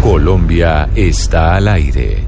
[0.00, 2.24] Colombia está al aire.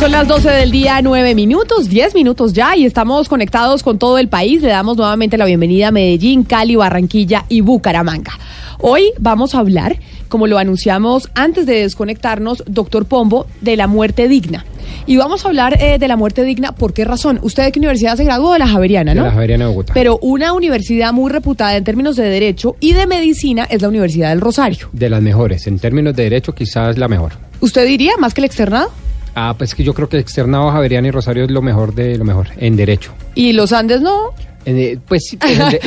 [0.00, 4.16] Son las 12 del día, 9 minutos, 10 minutos ya, y estamos conectados con todo
[4.16, 4.62] el país.
[4.62, 8.32] Le damos nuevamente la bienvenida a Medellín, Cali, Barranquilla y Bucaramanga.
[8.78, 9.98] Hoy vamos a hablar,
[10.30, 14.64] como lo anunciamos antes de desconectarnos, doctor Pombo, de la muerte digna.
[15.04, 17.38] Y vamos a hablar eh, de la muerte digna, ¿por qué razón?
[17.42, 18.54] ¿Usted de qué universidad se graduó?
[18.54, 19.22] De la Javeriana, ¿no?
[19.22, 19.92] De la Javeriana de Bogotá.
[19.92, 24.30] Pero una universidad muy reputada en términos de derecho y de medicina es la Universidad
[24.30, 24.88] del Rosario.
[24.92, 25.66] De las mejores.
[25.66, 27.32] En términos de derecho, quizás la mejor.
[27.60, 28.90] ¿Usted diría más que el externado?
[29.34, 32.24] Ah, pues que yo creo que externado Javeriana y Rosario es lo mejor de lo
[32.24, 33.12] mejor, en derecho.
[33.34, 34.30] ¿Y los Andes no?
[34.64, 35.38] Eh, pues sí,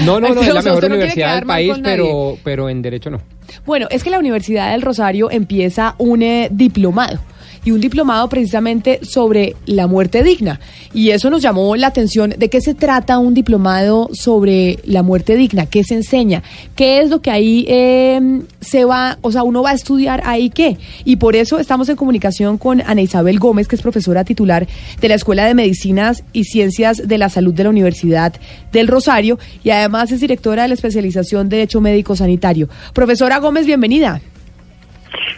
[0.05, 3.09] no, no, no, O es la mejor no universidad del país, pero, pero en derecho
[3.09, 3.21] no.
[3.65, 7.19] Bueno, es que la Universidad del Rosario empieza un eh, diplomado
[7.65, 10.59] y un diplomado precisamente sobre la muerte digna.
[10.93, 15.35] Y eso nos llamó la atención de qué se trata un diplomado sobre la muerte
[15.35, 16.43] digna, qué se enseña,
[16.75, 20.49] qué es lo que ahí eh, se va, o sea, uno va a estudiar ahí
[20.49, 20.77] qué.
[21.05, 24.67] Y por eso estamos en comunicación con Ana Isabel Gómez, que es profesora titular
[25.01, 28.33] de la Escuela de Medicinas y Ciencias de la Salud de la Universidad
[28.71, 32.67] del Rosario y además es directora de la especialización de Derecho Médico Sanitario.
[32.93, 34.21] Profesora Gómez, bienvenida.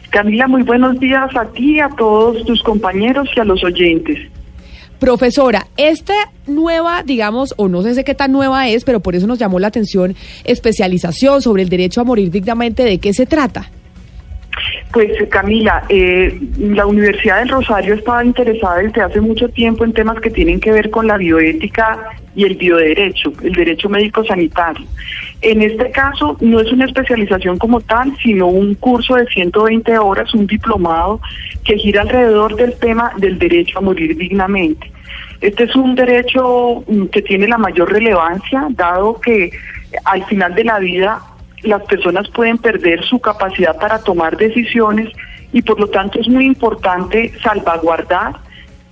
[0.09, 4.19] Camila, muy buenos días a ti, a todos tus compañeros y a los oyentes.
[4.99, 6.13] Profesora, esta
[6.47, 9.67] nueva, digamos, o no sé qué tan nueva es, pero por eso nos llamó la
[9.67, 10.15] atención,
[10.45, 13.69] especialización sobre el derecho a morir dignamente, ¿de qué se trata?
[14.91, 20.19] Pues Camila, eh, la Universidad del Rosario estaba interesada desde hace mucho tiempo en temas
[20.21, 24.85] que tienen que ver con la bioética y el bioderecho, el derecho médico sanitario.
[25.41, 30.33] En este caso no es una especialización como tal, sino un curso de 120 horas,
[30.33, 31.19] un diplomado
[31.63, 34.91] que gira alrededor del tema del derecho a morir dignamente.
[35.41, 39.51] Este es un derecho mm, que tiene la mayor relevancia, dado que
[40.05, 41.21] al final de la vida
[41.65, 45.09] las personas pueden perder su capacidad para tomar decisiones
[45.51, 48.35] y por lo tanto es muy importante salvaguardar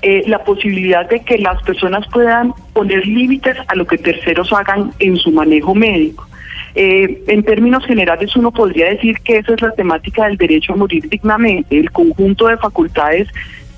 [0.01, 4.91] eh, la posibilidad de que las personas puedan poner límites a lo que terceros hagan
[4.99, 6.27] en su manejo médico.
[6.75, 10.75] Eh, en términos generales uno podría decir que esa es la temática del derecho a
[10.75, 13.27] morir dignamente, el conjunto de facultades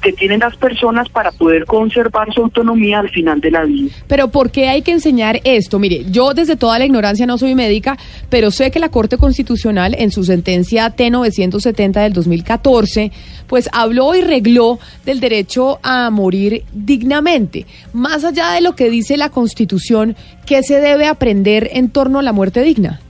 [0.05, 3.89] que tienen las personas para poder conservar su autonomía al final de la vida.
[4.05, 5.79] Pero ¿por qué hay que enseñar esto?
[5.79, 7.97] Mire, yo desde toda la ignorancia no soy médica,
[8.29, 13.11] pero sé que la Corte Constitucional en su sentencia T970 del 2014,
[13.47, 14.77] pues habló y regló
[15.07, 17.65] del derecho a morir dignamente.
[17.91, 20.15] Más allá de lo que dice la Constitución,
[20.45, 23.01] ¿qué se debe aprender en torno a la muerte digna?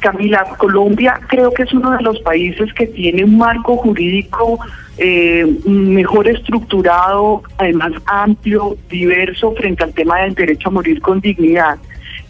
[0.00, 4.58] Camila, Colombia creo que es uno de los países que tiene un marco jurídico
[4.98, 11.76] eh, mejor estructurado, además amplio, diverso frente al tema del derecho a morir con dignidad.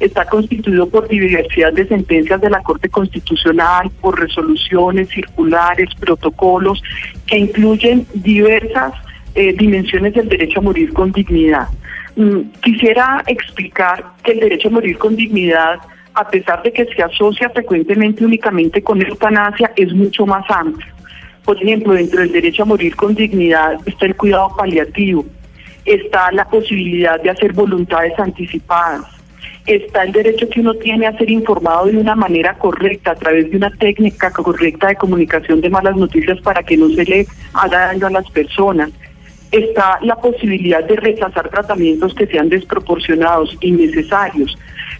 [0.00, 6.82] Está constituido por diversidad de sentencias de la Corte Constitucional, por resoluciones, circulares, protocolos,
[7.26, 8.92] que incluyen diversas
[9.34, 11.68] eh, dimensiones del derecho a morir con dignidad.
[12.16, 15.78] Mm, quisiera explicar que el derecho a morir con dignidad
[16.16, 20.90] a pesar de que se asocia frecuentemente únicamente con eutanasia, es mucho más amplio.
[21.44, 25.26] Por ejemplo, dentro del derecho a morir con dignidad está el cuidado paliativo,
[25.84, 29.04] está la posibilidad de hacer voluntades anticipadas,
[29.66, 33.50] está el derecho que uno tiene a ser informado de una manera correcta, a través
[33.50, 37.88] de una técnica correcta de comunicación de malas noticias para que no se le haga
[37.88, 38.90] daño a las personas.
[39.52, 44.56] Está la posibilidad de rechazar tratamientos que sean desproporcionados, innecesarios.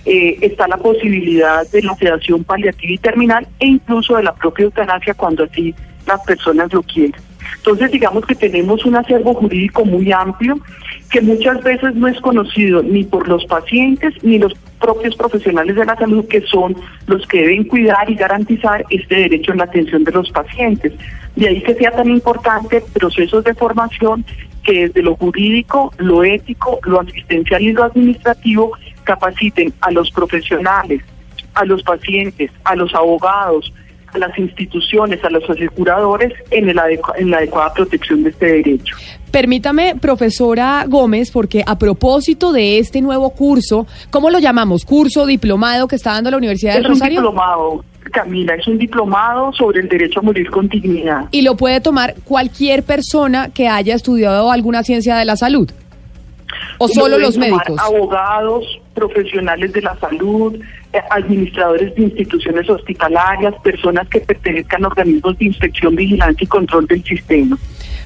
[0.09, 4.67] Eh, está la posibilidad de la sedación paliativa y terminal e incluso de la propia
[4.67, 5.75] eutanasia cuando así
[6.07, 7.21] las personas lo quieren.
[7.57, 10.61] Entonces, digamos que tenemos un acervo jurídico muy amplio
[11.11, 15.85] que muchas veces no es conocido ni por los pacientes ni los propios profesionales de
[15.85, 16.77] la salud que son
[17.09, 20.93] los que deben cuidar y garantizar este derecho en la atención de los pacientes.
[21.35, 24.25] De ahí que sea tan importante procesos de formación
[24.63, 28.73] que desde lo jurídico, lo ético, lo asistencial y lo administrativo
[29.07, 31.01] capaciten a los profesionales,
[31.55, 33.73] a los pacientes, a los abogados,
[34.13, 36.79] a las instituciones, a los aseguradores en, el
[37.17, 38.97] en la adecuada protección de este derecho.
[39.31, 44.85] Permítame, profesora Gómez, porque a propósito de este nuevo curso, ¿cómo lo llamamos?
[44.85, 47.21] ¿Curso, diplomado que está dando la Universidad del Rosario?
[47.21, 51.27] Es un diplomado, Camila, es un diplomado sobre el derecho a morir con dignidad.
[51.31, 55.71] ¿Y lo puede tomar cualquier persona que haya estudiado alguna ciencia de la salud?
[56.79, 57.79] ¿O solo los médicos?
[57.79, 58.65] Abogados,
[58.95, 60.57] profesionales de la salud,
[60.93, 66.87] eh, administradores de instituciones hospitalarias, personas que pertenezcan a organismos de inspección, vigilancia y control
[66.87, 67.59] del sistema.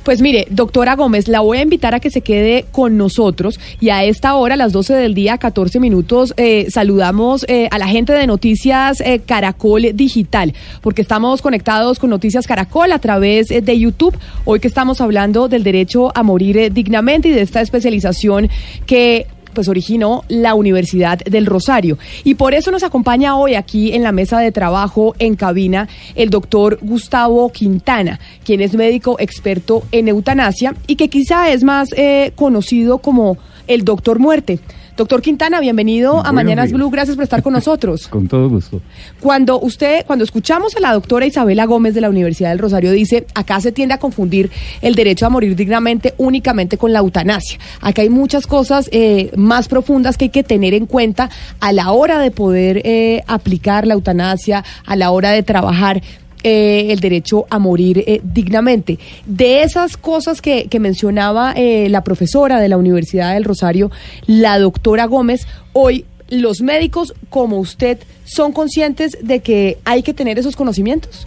[0.03, 3.91] Pues mire, doctora Gómez, la voy a invitar a que se quede con nosotros y
[3.91, 7.87] a esta hora, a las 12 del día, 14 minutos, eh, saludamos eh, a la
[7.87, 13.79] gente de Noticias eh, Caracol Digital, porque estamos conectados con Noticias Caracol a través de
[13.79, 14.17] YouTube,
[14.47, 18.49] hoy que estamos hablando del derecho a morir dignamente y de esta especialización
[18.87, 21.99] que pues originó la Universidad del Rosario.
[22.25, 26.31] Y por eso nos acompaña hoy aquí en la mesa de trabajo en cabina el
[26.31, 32.33] doctor Gustavo Quintana, quien es médico experto en eutanasia y que quizá es más eh,
[32.37, 34.59] conocido como el doctor muerte.
[35.01, 36.91] Doctor Quintana, bienvenido a Mañanas Blue.
[36.91, 38.07] Gracias por estar con nosotros.
[38.11, 38.83] con todo gusto.
[39.19, 43.27] Cuando usted, cuando escuchamos a la doctora Isabela Gómez de la Universidad del Rosario, dice,
[43.35, 44.51] acá se tiende a confundir
[44.83, 47.59] el derecho a morir dignamente únicamente con la eutanasia.
[47.81, 51.31] Acá hay muchas cosas eh, más profundas que hay que tener en cuenta
[51.61, 56.03] a la hora de poder eh, aplicar la eutanasia, a la hora de trabajar
[56.43, 58.99] eh, el derecho a morir eh, dignamente.
[59.27, 63.91] De esas cosas que, mencionaba eh, la profesora de la Universidad del Rosario,
[64.27, 70.39] la doctora Gómez, hoy los médicos como usted son conscientes de que hay que tener
[70.39, 71.27] esos conocimientos.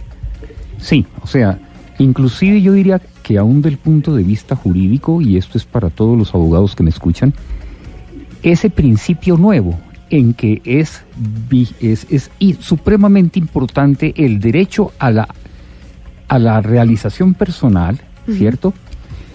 [0.78, 1.58] Sí, o sea,
[1.98, 6.18] inclusive yo diría que aún del punto de vista jurídico, y esto es para todos
[6.18, 7.32] los abogados que me escuchan,
[8.42, 9.78] ese principio nuevo,
[10.10, 11.02] en que es,
[11.80, 12.30] es, es
[12.60, 15.28] supremamente importante el derecho a la,
[16.28, 18.74] a la realización personal, ¿cierto?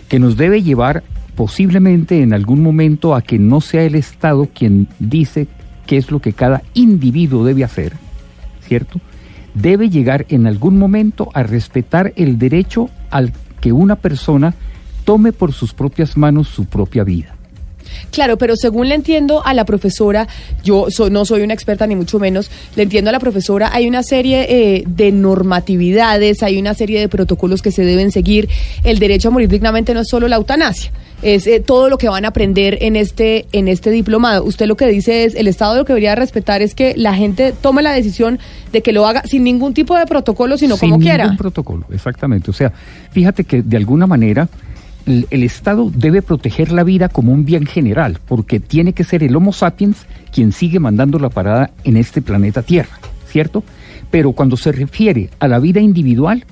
[0.08, 1.04] Que nos debe llevar
[1.36, 5.48] posiblemente en algún momento a que no sea el Estado quien dice
[5.86, 7.94] qué es lo que cada individuo debe hacer,
[8.62, 9.00] ¿cierto?
[9.54, 14.54] Debe llegar en algún momento a respetar el derecho al que una persona
[15.06, 17.39] tome por sus propias manos su propia vida.
[18.12, 20.28] Claro, pero según le entiendo a la profesora,
[20.64, 24.04] yo no soy una experta ni mucho menos, le entiendo a la profesora, hay una
[24.04, 28.50] serie eh, de normatividades, hay una serie de protocolos que se deben seguir.
[28.84, 30.92] El derecho a morir dignamente no es solo la eutanasia,
[31.22, 34.44] es eh, todo lo que van a aprender en este, en este diplomado.
[34.44, 37.54] Usted lo que dice es, el Estado lo que debería respetar es que la gente
[37.60, 38.40] tome la decisión
[38.72, 41.24] de que lo haga sin ningún tipo de protocolo, sino como quiera.
[41.24, 42.52] Sin ningún protocolo, exactamente.
[42.52, 42.72] O sea,
[43.12, 44.48] fíjate que de alguna manera
[45.06, 49.36] el, Estado debe proteger la vida como un bien general, porque tiene que ser el
[49.36, 53.64] Homo sapiens quien sigue mandando la parada en este planeta Tierra, ¿cierto?
[54.12, 56.46] Pero cuando se refiere a la vida individual,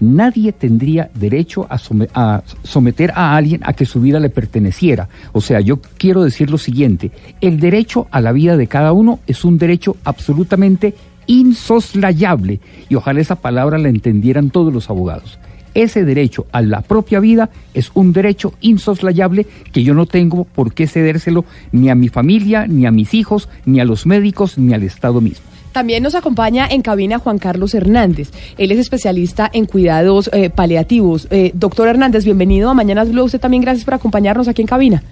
[0.00, 1.80] nadie tendría derecho a,
[2.14, 5.08] a, someter a alguien a que su vida le perteneciera.
[5.32, 7.10] O sea, yo quiero decir lo siguiente,
[7.40, 10.94] el derecho a la vida de cada uno es un derecho absolutamente
[11.26, 15.38] insoslayable y ojalá esa palabra la entendieran todos los abogados
[15.74, 20.72] ese derecho a la propia vida es un derecho insoslayable que yo no tengo por
[20.74, 24.74] qué cedérselo ni a mi familia, ni a mis hijos, ni a los médicos, ni
[24.74, 25.44] al Estado mismo.
[25.72, 28.30] También nos acompaña en cabina Juan Carlos Hernández.
[28.56, 31.28] Él es especialista en cuidados eh, paliativos.
[31.30, 33.24] Eh, doctor Hernández, bienvenido a Mañanas Blue.
[33.24, 35.02] Usted también gracias por acompañarnos aquí en cabina.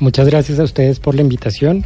[0.00, 1.84] Muchas gracias a ustedes por la invitación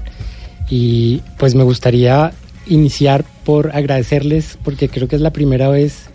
[0.69, 2.33] y pues me gustaría
[2.66, 6.08] iniciar por agradecerles porque creo que es la primera vez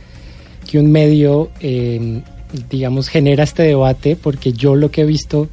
[0.69, 2.21] que un medio, em,
[2.69, 5.49] digamos, genera este debate, porque yo lo que he visto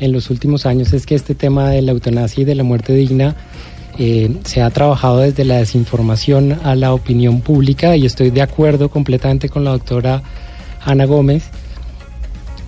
[0.00, 2.94] en los últimos años es que este tema de la eutanasia y de la muerte
[2.94, 3.36] digna
[3.98, 8.88] eh, se ha trabajado desde la desinformación a la opinión pública y estoy de acuerdo
[8.88, 10.22] completamente con la doctora
[10.84, 11.44] Ana Gómez,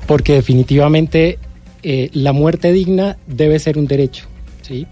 [0.06, 1.38] porque definitivamente
[1.82, 4.26] eh, la muerte digna debe ser un derecho,
[4.62, 4.86] ¿sí?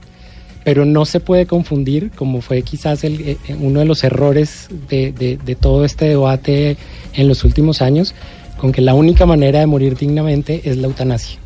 [0.64, 5.56] Pero no se puede confundir, como fue quizás el, eh, uno de los errores de,
[5.60, 6.78] todo este debate
[7.12, 8.14] en los últimos años,
[8.56, 11.38] con que la única manera de morir dignamente es la eutanasia.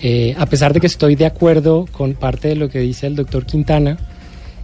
[0.00, 3.16] Eh, a pesar de que estoy de acuerdo con parte de lo que dice el
[3.16, 3.96] doctor Quintana,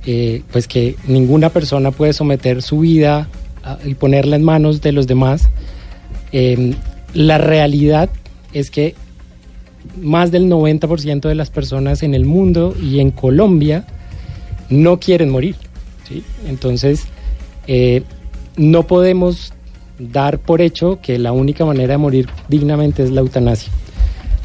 [0.04, 3.28] eh, pues que ninguna persona puede someter su vida
[3.84, 5.48] y ponerla en manos de los demás,
[7.12, 8.08] la realidad
[8.52, 8.94] es que
[10.00, 13.84] más del 90% de las personas en el mundo y en Colombia
[14.68, 15.56] no quieren morir.
[16.46, 17.04] Entonces,
[17.66, 18.02] eh,
[18.56, 19.52] no podemos
[19.98, 23.72] dar por hecho que la única manera de morir dignamente es la eutanasia.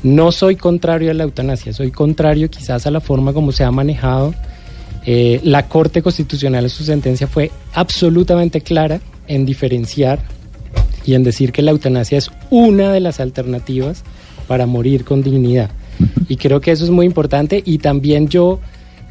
[0.04, 3.72] No soy contrario a la eutanasia, soy contrario quizás a la forma como se ha
[3.72, 4.36] manejado.
[5.06, 10.20] Eh, la Corte Constitucional en su sentencia fue absolutamente clara en diferenciar
[11.06, 14.04] y en decir que la eutanasia es una de las alternativas
[14.48, 15.70] para morir con dignidad.
[16.28, 18.60] Y creo que eso es muy importante y también yo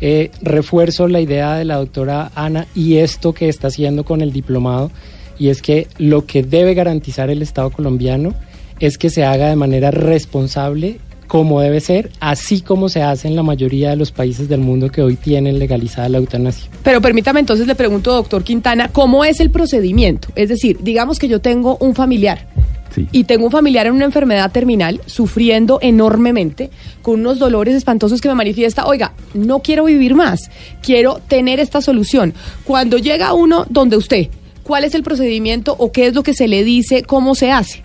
[0.01, 4.33] eh, refuerzo la idea de la doctora Ana y esto que está haciendo con el
[4.33, 4.91] diplomado,
[5.39, 8.35] y es que lo que debe garantizar el Estado colombiano
[8.81, 13.35] es que se haga de manera responsable como debe ser, así como se hace en
[13.35, 16.71] la mayoría de los países del mundo que hoy tienen legalizada la eutanasia.
[16.83, 20.29] Pero permítame entonces le pregunto, doctor Quintana, ¿cómo es el procedimiento?
[20.37, 22.47] Es decir, digamos que yo tengo un familiar
[22.95, 23.09] Sí.
[23.11, 26.71] y tengo un familiar en una enfermedad terminal sufriendo enormemente,
[27.03, 31.81] con unos dolores espantosos que me manifiesta, oiga, no quiero vivir más, quiero tener esta
[31.81, 32.35] solución.
[32.63, 34.29] Cuando llega uno donde usted,
[34.63, 37.83] ¿cuál es el procedimiento o qué es lo que se le dice, cómo se hace?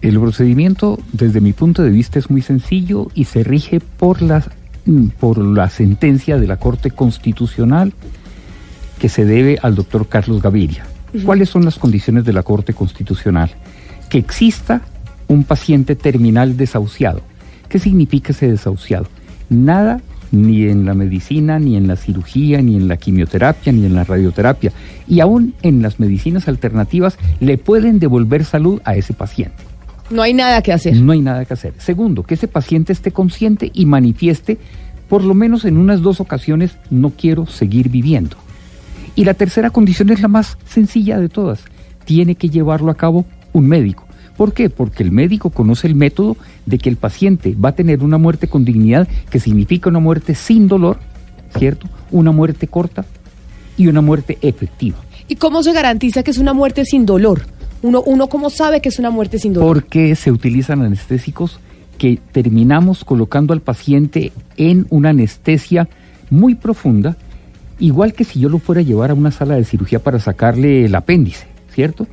[0.00, 4.44] El procedimiento, desde mi punto de vista, es muy sencillo y se rige por la,
[4.86, 7.92] mm, por la sentencia de la Corte Constitucional
[9.00, 10.86] que se debe al doctor Carlos Gaviria.
[11.24, 13.50] ¿Cuáles son las condiciones de la Corte Constitucional?
[14.08, 14.82] Que exista
[15.26, 17.20] un paciente terminal desahuciado.
[17.68, 19.06] ¿Qué significa ese desahuciado?
[19.50, 20.00] Nada
[20.30, 24.04] ni en la medicina, ni en la cirugía, ni en la quimioterapia, ni en la
[24.04, 24.72] radioterapia,
[25.06, 29.56] y aún en las medicinas alternativas le pueden devolver salud a ese paciente.
[30.10, 30.96] No hay nada que hacer.
[30.96, 31.74] No hay nada que hacer.
[31.78, 34.58] Segundo, que ese paciente esté consciente y manifieste,
[35.08, 38.36] por lo menos en unas dos ocasiones, no quiero seguir viviendo.
[39.14, 41.60] Y la tercera condición es la más sencilla de todas.
[42.04, 44.04] Tiene que llevarlo a cabo un médico.
[44.36, 44.70] ¿Por qué?
[44.70, 48.46] Porque el médico conoce el método de que el paciente va a tener una muerte
[48.46, 50.98] con dignidad, que significa una muerte sin dolor,
[51.58, 51.88] ¿cierto?
[52.12, 53.04] Una muerte corta
[53.76, 54.98] y una muerte efectiva.
[55.26, 57.42] ¿Y cómo se garantiza que es una muerte sin dolor?
[57.82, 59.74] Uno, uno ¿cómo sabe que es una muerte sin dolor?
[59.74, 61.58] Porque se utilizan anestésicos
[61.98, 65.88] que terminamos colocando al paciente en una anestesia
[66.30, 67.16] muy profunda,
[67.80, 70.84] igual que si yo lo fuera a llevar a una sala de cirugía para sacarle
[70.84, 72.06] el apéndice, ¿cierto?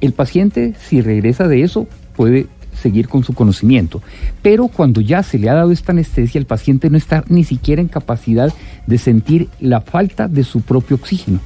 [0.00, 2.46] El paciente, si regresa de eso, puede
[2.80, 4.02] seguir con su conocimiento.
[4.42, 7.82] Pero cuando ya se le ha dado esta anestesia, el paciente no está ni siquiera
[7.82, 8.52] en capacidad
[8.86, 11.40] de sentir la falta de su propio oxígeno.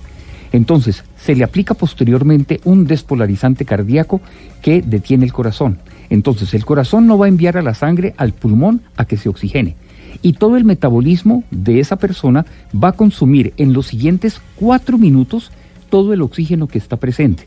[0.53, 4.21] Entonces, se le aplica posteriormente un despolarizante cardíaco
[4.61, 5.79] que detiene el corazón.
[6.11, 9.31] Entonces, el corazón no va a enviar a la sangre al pulmón a que se
[9.31, 9.77] oxigene.
[10.21, 15.51] Y todo el metabolismo de esa persona va a consumir en los siguientes cuatro minutos
[15.89, 17.47] todo el oxígeno que está presente.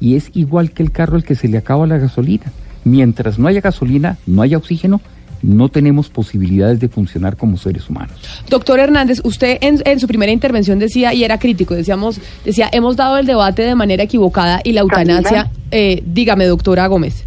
[0.00, 2.44] Y es igual que el carro al que se le acaba la gasolina.
[2.84, 5.00] Mientras no haya gasolina, no haya oxígeno,
[5.44, 8.16] no tenemos posibilidades de funcionar como seres humanos.
[8.48, 12.96] Doctor Hernández, usted en, en su primera intervención decía, y era crítico, decíamos, decía, hemos
[12.96, 17.26] dado el debate de manera equivocada y la eutanasia, eh, dígame, doctora Gómez.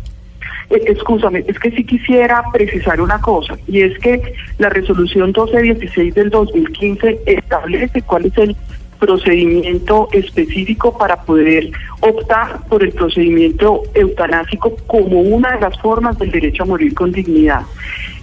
[0.70, 6.16] Eh, Excúsame, es que sí quisiera precisar una cosa, y es que la resolución 1216
[6.16, 8.56] del 2015 establece cuál es el
[9.00, 16.32] procedimiento específico para poder optar por el procedimiento eutanásico como una de las formas del
[16.32, 17.62] derecho a morir con dignidad.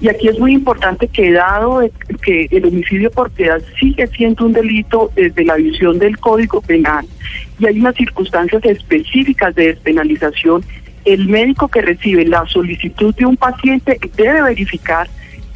[0.00, 1.80] Y aquí es muy importante que dado
[2.22, 7.06] que el homicidio por piedad sigue siendo un delito desde la visión del Código Penal
[7.58, 10.64] y hay unas circunstancias específicas de despenalización,
[11.04, 15.08] el médico que recibe la solicitud de un paciente debe verificar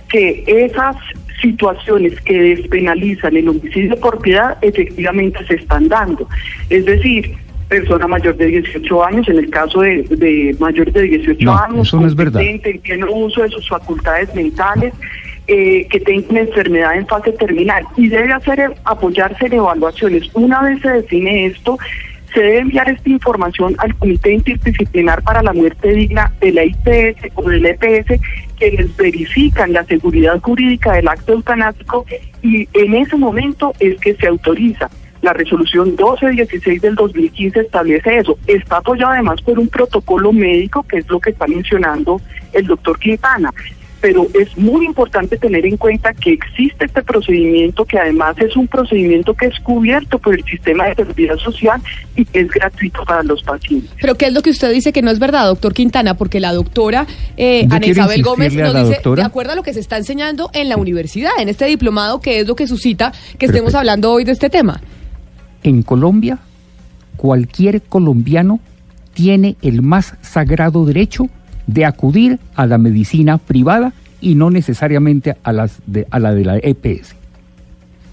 [0.09, 0.97] que esas
[1.41, 6.29] situaciones que despenalizan el homicidio por piedad efectivamente se están dando.
[6.71, 7.35] Es decir,
[7.69, 11.89] persona mayor de 18 años, en el caso de, de mayores de 18 No, años,
[11.89, 12.41] eso no es verdad.
[12.41, 14.95] competente, en pleno uso de sus facultades mentales,
[15.47, 20.29] eh, que tenga una enfermedad en fase terminal y debe hacer apoyarse en evaluaciones.
[20.35, 21.79] Una vez se define esto,
[22.33, 27.33] se debe enviar esta información al Comité Interdisciplinar para la Muerte Digna de la IPS
[27.35, 28.21] o del EPS,
[28.59, 32.05] quienes verifican la seguridad jurídica del acto eutanásico
[32.43, 34.91] y en ese momento es que se autoriza.
[35.23, 38.39] La resolución 1216 del 2015 establece eso.
[38.47, 42.21] Está apoyado además por un protocolo médico, que es lo que está mencionando
[42.53, 43.53] el doctor Quintana
[44.01, 48.67] pero es muy importante tener en cuenta que existe este procedimiento que además es un
[48.67, 51.81] procedimiento que es cubierto por el sistema de seguridad social
[52.17, 53.91] y que es gratuito para los pacientes.
[54.01, 56.15] Pero ¿qué es lo que usted dice que no es verdad, doctor Quintana?
[56.15, 59.23] Porque la doctora eh, Ana Isabel Gómez nos dice, doctora.
[59.23, 62.41] de acuerdo a lo que se está enseñando en la universidad, en este diplomado, que
[62.41, 64.81] es lo que suscita que estemos hablando hoy de este tema.
[65.63, 66.39] En Colombia,
[67.17, 68.61] cualquier colombiano
[69.15, 71.29] tiene el más sagrado derecho
[71.69, 76.45] de acudir a la medicina privada y no necesariamente a, las de, a la de
[76.45, 77.15] la EPS.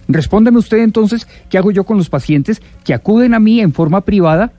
[0.07, 4.01] Respóndeme usted entonces, ¿qué hago yo con los pacientes que acuden a mí en forma
[4.01, 4.51] privada?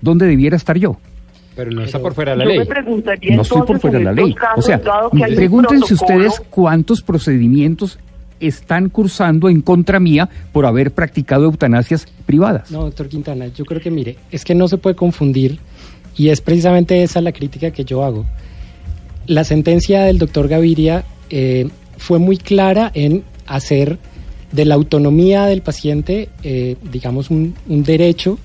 [0.00, 0.98] ¿Dónde debiera estar yo?
[1.56, 2.58] Pero no está por fuera de la Yo ley.
[2.60, 4.32] me preguntaría No estoy por fuera de la ley.
[4.34, 4.80] casos, O sea,
[5.34, 7.98] pregúntense ustedes cuántos procedimientos
[8.40, 12.70] están cursando en contra mía por haber practicado eutanasias privadas.
[12.70, 15.58] No, doctor Quintana, yo creo que mire, es que no se puede confundir
[16.16, 18.26] y es precisamente esa la crítica que yo hago.
[19.26, 23.98] La sentencia del doctor Gaviria eh, fue muy clara en hacer
[24.50, 28.38] de la autonomía del paciente, eh, digamos, un, derecho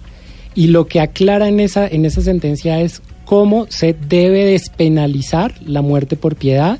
[0.56, 5.82] y lo que aclara en esa, en esa sentencia es cómo se debe despenalizar la
[5.82, 6.80] muerte por piedad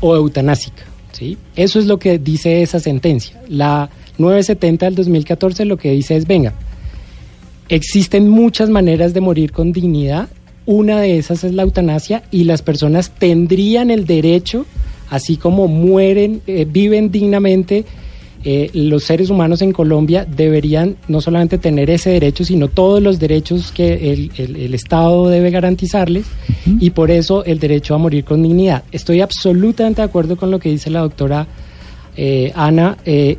[0.00, 0.84] o eutanásica.
[1.12, 1.36] ¿sí?
[1.56, 3.42] Eso es lo que dice esa sentencia.
[3.48, 6.54] La 970 del 2014 lo que dice es, venga,
[7.70, 10.28] existen muchas maneras de morir con dignidad,
[10.66, 14.66] una de esas es la eutanasia y las personas tendrían el derecho,
[15.08, 17.84] así como mueren, eh, viven dignamente,
[18.44, 23.18] eh, los seres humanos en Colombia deberían no solamente tener ese derecho, sino todos los
[23.18, 26.24] derechos que el, el- el Estado debe garantizarles
[26.78, 28.84] y por eso el derecho a morir con dignidad.
[28.92, 31.46] Estoy absolutamente de acuerdo con lo que dice la doctora
[32.16, 32.96] eh, Ana.
[33.04, 33.36] eh,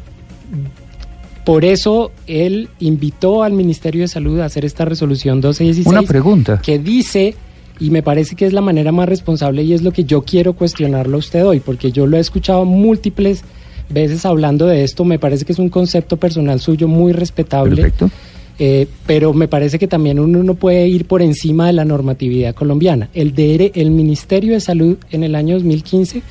[1.45, 6.61] por eso él invitó al Ministerio de Salud a hacer esta resolución 1216 Una pregunta.
[6.61, 7.35] que dice,
[7.79, 10.53] y me parece que es la manera más responsable y es lo que yo quiero
[10.53, 13.43] cuestionarlo a usted hoy, porque yo lo he escuchado múltiples
[13.89, 18.09] veces hablando de esto, me parece que es un concepto personal suyo muy respetable, Perfecto.
[18.57, 22.55] eh, pero me parece que también uno no puede ir por encima de la normatividad
[22.55, 23.09] colombiana.
[23.13, 26.21] El, DR el Ministerio de Salud en el año 2015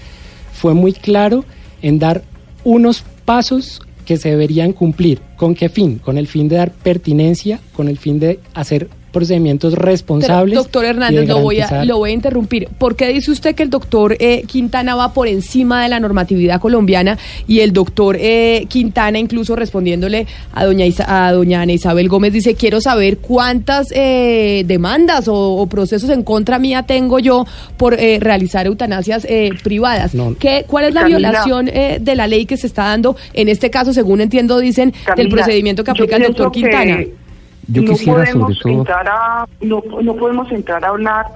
[0.55, 1.45] fue muy claro
[1.83, 2.23] en dar
[2.65, 5.21] unos pasos que se deberían cumplir.
[5.37, 5.99] ¿Con qué fin?
[5.99, 10.55] Con el fin de dar pertinencia, con el fin de hacer procedimientos Pero, responsables.
[10.57, 12.69] doctor Hernández, lo voy, a, lo voy a interrumpir.
[12.79, 16.61] ¿Por qué dice usted que el doctor eh, Quintana va por encima de la normatividad
[16.61, 22.09] colombiana y el doctor eh, Quintana, incluso respondiéndole a doña, Isa- a doña Ana Isabel
[22.09, 27.47] Gómez, dice, quiero saber cuántas eh, demandas o, o procesos en contra mía tengo yo
[27.77, 30.15] por eh, realizar eutanasias eh, privadas?
[30.15, 30.35] No.
[30.39, 31.19] ¿Qué, ¿Cuál es la Camila.
[31.31, 34.91] violación eh, de la ley que se está dando, en este caso, según entiendo, dicen,
[34.91, 37.05] del Camila, procedimiento que aplica el doctor que Quintana?
[37.73, 41.27] Yo no quisiera sobre podemos todo- entrar a no, no podemos entrar a hablar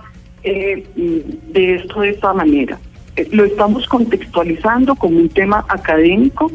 [0.43, 2.79] eh, de esto de esta manera.
[3.16, 6.51] Eh, Lo estamos contextualizando como un tema académico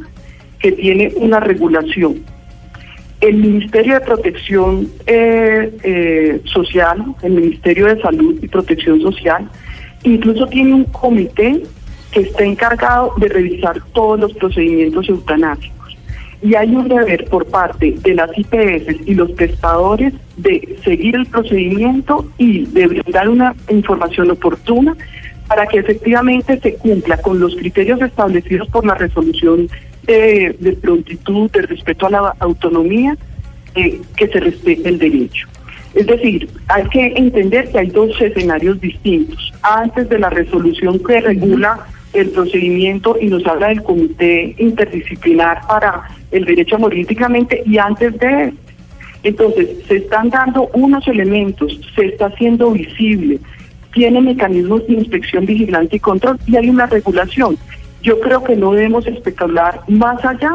[0.60, 2.22] que tiene una regulación.
[3.22, 9.50] El Ministerio de Protección eh, Social, el Ministerio de Salud y Protección Social,
[10.04, 11.64] incluso tiene un comité
[12.12, 15.79] que está encargado de revisar todos los procedimientos eutanásicos.
[16.42, 21.26] Y hay un deber por parte de las IPS y los testadores de seguir el
[21.26, 24.96] procedimiento y de brindar una información oportuna
[25.48, 29.68] para que efectivamente se cumpla con los criterios establecidos por la resolución
[30.04, 33.18] de, de prontitud, de respeto a la autonomía,
[33.76, 35.48] eh, que se respete el derecho.
[35.94, 39.52] Es decir, hay que entender que hay dos escenarios distintos.
[39.62, 46.04] Antes de la resolución que regula el procedimiento y nos habla del comité interdisciplinar para
[46.32, 48.54] el derecho a morir dignamente y antes de él.
[49.24, 53.40] Entonces, se están dando unos elementos, se está haciendo visible,
[53.94, 57.58] tiene mecanismos de inspección, vigilancia y control y hay una regulación.
[58.02, 60.52] Yo creo que no debemos especular más allá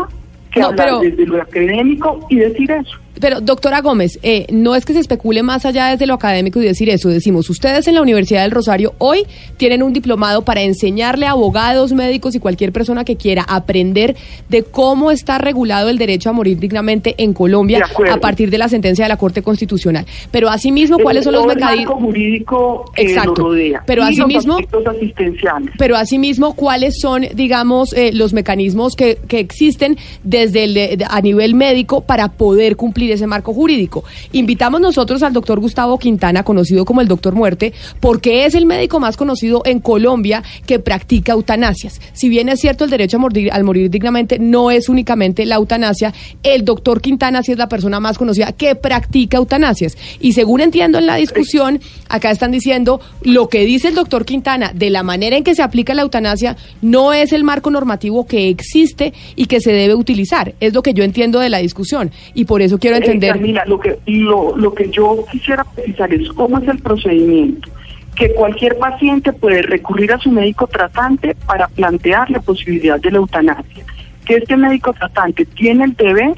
[0.50, 2.96] que No, hablar pero- desde lo académico y decir eso.
[3.20, 6.64] Pero, doctora Gómez, eh, no es que se especule más allá desde lo académico y
[6.64, 7.08] decir eso.
[7.08, 9.24] Decimos, ustedes en la Universidad del Rosario hoy
[9.56, 14.16] tienen un diplomado para enseñarle a abogados, médicos y cualquier persona que quiera aprender
[14.48, 18.68] de cómo está regulado el derecho a morir dignamente en Colombia a partir de la
[18.68, 20.04] sentencia de la Corte Constitucional.
[20.30, 22.00] Pero asimismo, ¿cuáles son los mecanismos?
[22.02, 23.42] jurídico que Exacto.
[23.42, 23.82] lo rodea.
[23.86, 25.70] Pero y los asimismo- asistenciales.
[25.78, 31.54] Pero asimismo, ¿cuáles son, digamos, eh, los mecanismos que, que existen desde el a nivel
[31.54, 34.04] médico para poder cumplir ese marco jurídico?
[34.32, 39.00] Invitamos nosotros al doctor Gustavo Quintana, conocido como el doctor Muerte, porque es el médico
[39.00, 42.00] más conocido en Colombia que practica eutanasias.
[42.12, 45.56] Si bien es cierto el derecho a morir, al morir dignamente no es únicamente la
[45.56, 46.12] eutanasia,
[46.42, 49.96] el doctor Quintana sí es la persona más conocida que practica eutanasias.
[50.20, 54.72] Y según entiendo en la discusión, acá están diciendo lo que dice el doctor Quintana
[54.74, 58.48] de la manera en que se aplica la eutanasia no es el marco normativo que
[58.48, 60.54] existe y que se debe utilizar.
[60.60, 62.10] Es lo que yo entiendo de la discusión.
[62.34, 63.32] Y por eso quiero Eh, entender.
[63.32, 67.68] Camila, lo que, lo, lo que yo quisiera precisar es cómo es el procedimiento.
[68.14, 73.18] Que cualquier paciente puede recurrir a su médico tratante para plantear la posibilidad de la
[73.18, 73.84] eutanasia.
[74.24, 76.34] Que este médico tratante tiene el deber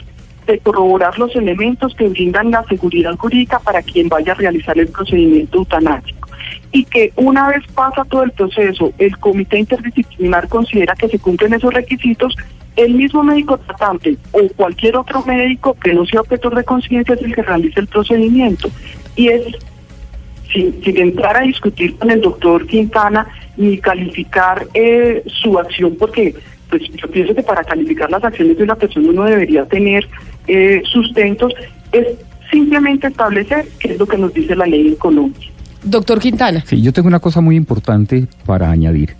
[0.46, 4.88] de corroborar los elementos que brindan la seguridad jurídica para quien vaya a realizar el
[4.88, 6.28] procedimiento eutanásico.
[6.72, 11.54] Y que una vez pasa todo el proceso, el comité interdisciplinar considera que se cumplen
[11.54, 12.36] esos requisitos,
[12.76, 17.22] el mismo médico tratante o cualquier otro médico que no sea objeto de conciencia es
[17.22, 18.68] el que realiza el procedimiento.
[19.16, 19.42] Y es
[20.52, 26.34] sin, sin entrar a discutir con el doctor Quintana ni calificar eh, su acción, porque
[26.68, 30.06] pues yo pienso que para calificar las acciones de una persona uno debería tener
[30.46, 31.52] eh, sustentos,
[31.92, 32.06] es
[32.50, 35.48] simplemente establecer qué es lo que nos dice la ley en Colombia.
[35.82, 36.62] Doctor Quintana.
[36.66, 39.14] Sí, yo tengo una cosa muy importante para añadir.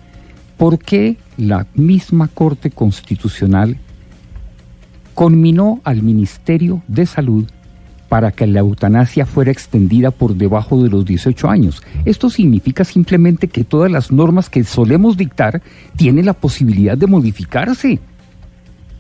[0.57, 3.79] ¿Por qué la misma Corte Constitucional
[5.15, 7.47] conminó al Ministerio de Salud
[8.09, 11.83] para que la eutanasia fuera extendida por debajo de los 18 años.
[12.05, 15.61] Esto significa simplemente que todas las normas que solemos dictar
[15.97, 17.99] tienen la posibilidad de modificarse.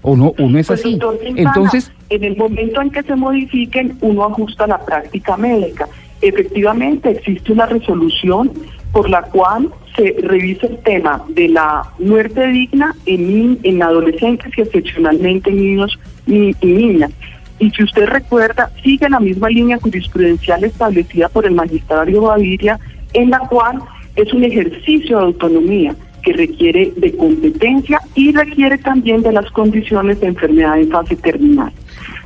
[0.02, 0.98] ¿O no, o no es Pues, así?
[1.36, 5.88] Entonces, en el momento en que se modifiquen, uno ajusta la práctica médica.
[6.20, 8.50] Efectivamente, existe una resolución
[8.96, 14.62] por la cual se revisa el tema de la muerte digna en, en adolescentes y
[14.62, 17.10] excepcionalmente en niños ni- y niñas.
[17.58, 22.78] Y si usted recuerda, sigue la misma línea jurisprudencial establecida por el magistrado Gaviria,
[23.12, 23.80] en la cual
[24.14, 30.20] es un ejercicio de autonomía que requiere de competencia y requiere también de las condiciones
[30.20, 31.70] de enfermedad en fase terminal.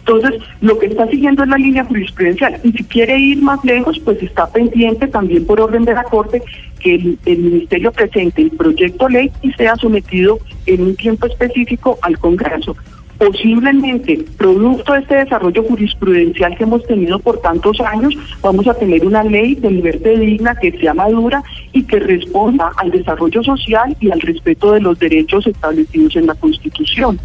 [0.01, 3.99] Entonces, lo que está siguiendo es la línea jurisprudencial y si quiere ir más lejos,
[4.01, 6.43] pues está pendiente también por orden de la Corte
[6.81, 12.19] que el, Ministerio presente el proyecto ley y sea sometido en un tiempo específico al
[12.19, 12.77] Congreso.
[13.19, 19.07] Posiblemente, producto de este desarrollo jurisprudencial que hemos tenido por tantos años, vamos a tener
[19.07, 24.11] una ley de muerte digna que sea madura y que responda al desarrollo social y
[24.11, 27.21] al respeto de los derechos establecidos en la Constitución.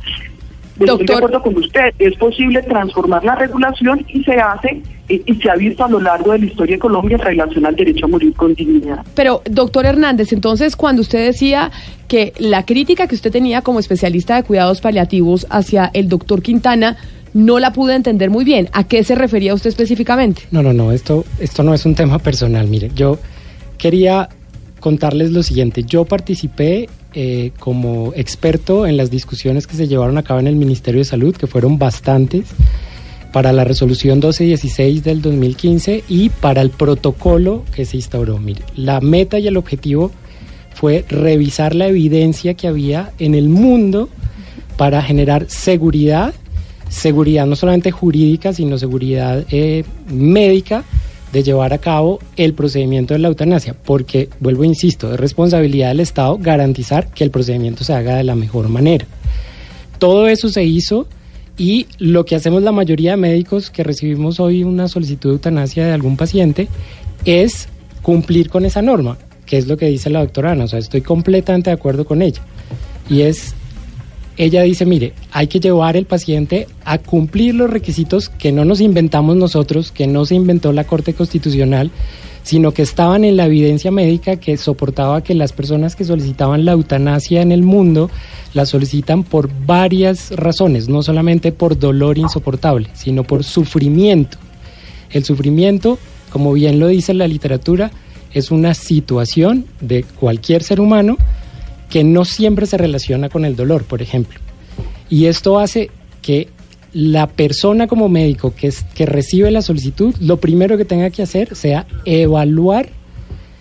[0.79, 5.21] Estoy de Doctor- acuerdo con usted, es posible transformar la regulación y se hace eh,
[5.25, 7.75] y se ha visto a lo largo de la historia de Colombia en relación al
[7.75, 9.05] derecho a morir con dignidad.
[9.15, 11.71] Pero, doctor Hernández, entonces cuando usted decía
[12.07, 16.97] que la crítica que usted tenía como especialista de cuidados paliativos hacia el doctor Quintana
[17.33, 20.43] no la pude entender muy bien, ¿a qué se refería usted específicamente?
[20.51, 22.67] No, no, no, esto, esto no es un tema personal.
[22.67, 23.17] Mire, yo
[23.77, 24.29] quería
[24.79, 25.83] contarles lo siguiente.
[25.83, 30.55] Yo participé eh, como experto en las discusiones que se llevaron a cabo en el
[30.55, 32.45] Ministerio de Salud, que fueron bastantes,
[33.31, 38.37] para la resolución 1216 del 2015 y para el protocolo que se instauró.
[38.37, 40.11] Mire, la meta y el objetivo
[40.73, 44.09] fue revisar la evidencia que había en el mundo
[44.77, 46.33] para generar seguridad,
[46.89, 50.83] seguridad no solamente jurídica, sino seguridad eh, médica
[51.35, 55.99] de llevar a cabo el procedimiento de la eutanasia, porque, vuelvo insisto, es responsabilidad del
[55.99, 59.05] Estado garantizar que el procedimiento se haga de la mejor manera.
[59.99, 61.07] Todo eso se hizo
[61.57, 65.85] y lo que hacemos la mayoría de médicos que recibimos hoy una solicitud de eutanasia
[65.85, 66.69] de algún paciente
[67.25, 67.67] es
[68.01, 71.01] cumplir con esa norma, que es lo que dice la doctora Ana, o sea, estoy
[71.01, 72.41] completamente de acuerdo con ella.
[73.09, 73.55] Y es,
[74.37, 78.81] ella dice, mire, hay que llevar el paciente a cumplir los requisitos que no nos
[78.81, 81.91] inventamos nosotros, que no se inventó la Corte Constitucional,
[82.43, 86.73] sino que estaban en la evidencia médica que soportaba que las personas que solicitaban la
[86.73, 88.11] eutanasia en el mundo
[88.53, 94.37] la solicitan por varias razones, no solamente por dolor insoportable, sino por sufrimiento.
[95.11, 95.97] El sufrimiento,
[96.29, 97.91] como bien lo dice la literatura,
[98.31, 101.17] es una situación de cualquier ser humano
[101.89, 104.39] que no siempre se relaciona con el dolor, por ejemplo.
[105.09, 105.89] Y esto hace
[106.21, 106.49] que
[106.93, 111.21] la persona como médico que, es, que recibe la solicitud, lo primero que tenga que
[111.21, 112.87] hacer sea evaluar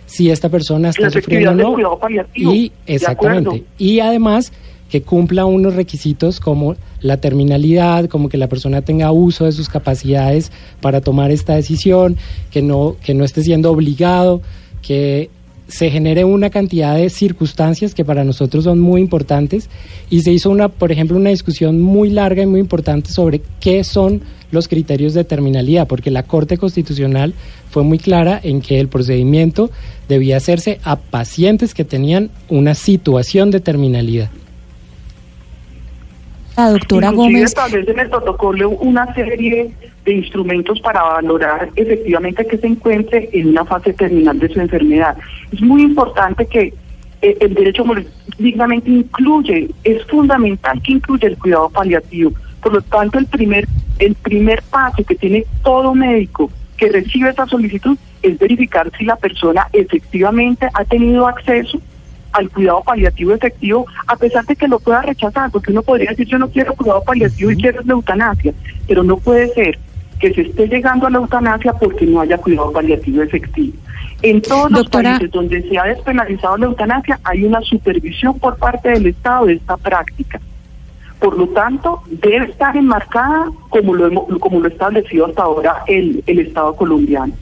[0.06, 2.00] si esta persona está sufriendo o no.
[2.34, 3.64] Y exactamente.
[3.76, 4.52] Y además
[4.88, 9.68] que cumpla unos requisitos como la terminalidad, como que la persona tenga uso de sus
[9.68, 12.16] capacidades para tomar esta decisión,
[12.52, 14.40] que no, que no esté siendo obligado,
[14.82, 15.30] que
[15.68, 19.70] se genere una cantidad de circunstancias que para nosotros son muy importantes
[20.10, 23.82] y se hizo una, por ejemplo, una discusión muy larga y muy importante sobre qué
[23.82, 27.34] son los criterios de terminalidad, porque la Corte Constitucional
[27.70, 29.70] fue muy clara en que el procedimiento
[30.08, 34.30] debía hacerse a pacientes que tenían una situación de terminalidad.
[36.56, 39.72] La doctora Inclusive Gómez, establece en el protocolo una serie
[40.04, 45.16] de instrumentos para valorar efectivamente que se encuentre en una fase terminal de su enfermedad.
[45.50, 46.74] Es muy importante que
[47.22, 47.84] eh, el derecho
[48.38, 52.32] dignamente incluye, es fundamental que incluya el cuidado paliativo.
[52.60, 53.66] Por lo tanto, el primer,
[53.98, 59.16] el primer paso que tiene todo médico que recibe esa solicitud es verificar si la
[59.16, 61.80] persona efectivamente ha tenido acceso
[62.32, 66.26] al cuidado paliativo efectivo, a pesar de que lo pueda rechazar, porque uno podría decir
[66.26, 68.52] yo no quiero cuidado paliativo y quiero eutanasia,
[68.88, 69.78] pero no puede ser
[70.18, 73.74] que se esté llegando a la eutanasia porque no haya cuidado paliativo efectivo.
[74.22, 78.88] En todos los países donde se ha despenalizado la eutanasia hay una supervisión por parte
[78.90, 80.40] del Estado de esta práctica.
[81.20, 85.76] Por lo tanto, debe estar enmarcada como lo, hemos- como lo ha establecido hasta ahora
[85.86, 87.32] el, el Estado colombiano.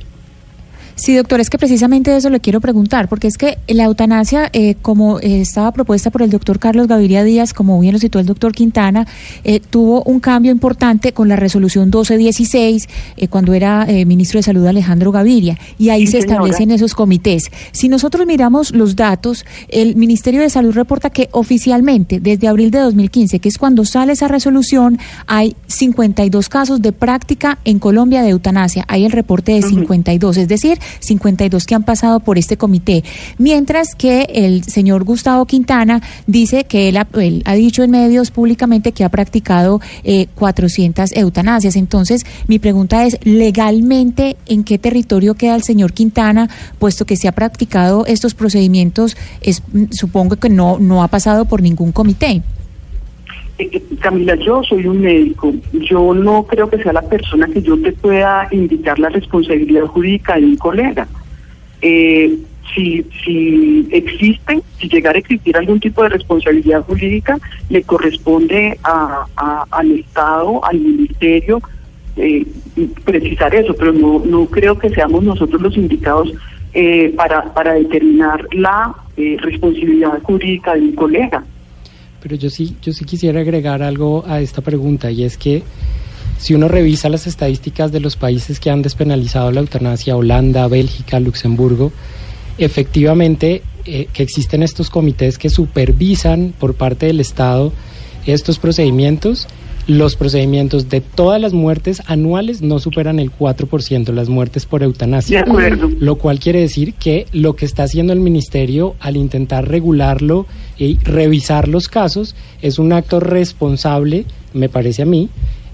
[0.94, 4.76] Sí, doctor, es que precisamente eso le quiero preguntar, porque es que la eutanasia, eh,
[4.83, 8.26] como eh, estaba propuesta por el doctor Carlos Gaviria Díaz, como bien lo citó el
[8.26, 9.07] doctor Quintana,
[9.44, 12.88] eh, tuvo un cambio importante con la resolución 1216,
[13.31, 17.50] cuando era ministro de Salud Alejandro Gaviria, y ahí se establecen esos comités.
[17.72, 22.81] Si nosotros miramos los datos, el Ministerio de Salud reporta que oficialmente, desde abril de
[22.81, 28.31] 2015, que es cuando sale esa resolución, hay 52 casos de práctica en Colombia de
[28.31, 28.85] eutanasia.
[28.88, 33.05] Hay el reporte de 52, es decir, 52 que han pasado por este comité.
[33.38, 39.05] Mientras que el señor Gustavo Quintana dice que él ha, dicho en medios públicamente que
[39.05, 39.81] ha practicado
[40.35, 41.77] 400 eh, eutanasias.
[41.77, 47.29] Entonces, mi pregunta es, legalmente, ¿en qué territorio queda el señor Quintana, puesto que se
[47.29, 49.16] ha practicado estos procedimientos?
[49.40, 52.42] Es, supongo que no, no ha pasado por ningún comité.
[53.62, 55.53] Eh, eh, Camila, yo soy un médico.
[55.72, 60.35] Yo no creo que sea la persona que yo te pueda indicar la responsabilidad jurídica
[60.37, 61.07] de un colega.
[61.81, 62.38] Eh,
[62.75, 69.27] si, si existe, si llegara a existir algún tipo de responsabilidad jurídica, le corresponde a,
[69.70, 71.61] al Estado, al Ministerio,
[73.05, 76.33] precisar eso, pero no, no creo que seamos nosotros los indicados
[77.16, 81.44] para, para determinar la responsabilidad jurídica de un colega.
[82.22, 85.62] Pero yo sí, yo sí quisiera agregar algo a esta pregunta y es que
[86.38, 91.20] si uno revisa las estadísticas de los países que han despenalizado la eutanasia, Holanda, Bélgica,
[91.20, 91.92] Luxemburgo,
[92.58, 97.72] efectivamente eh, que existen estos comités que supervisan por parte del Estado
[98.26, 99.48] estos procedimientos
[99.87, 105.42] los procedimientos de todas las muertes anuales no superan el 4%, las muertes por eutanasia.
[105.42, 105.90] De acuerdo.
[105.99, 110.47] Lo cual quiere decir que lo que está haciendo el ministerio al intentar regularlo
[110.79, 115.29] y revisar los casos es un acto responsable, me parece a mí,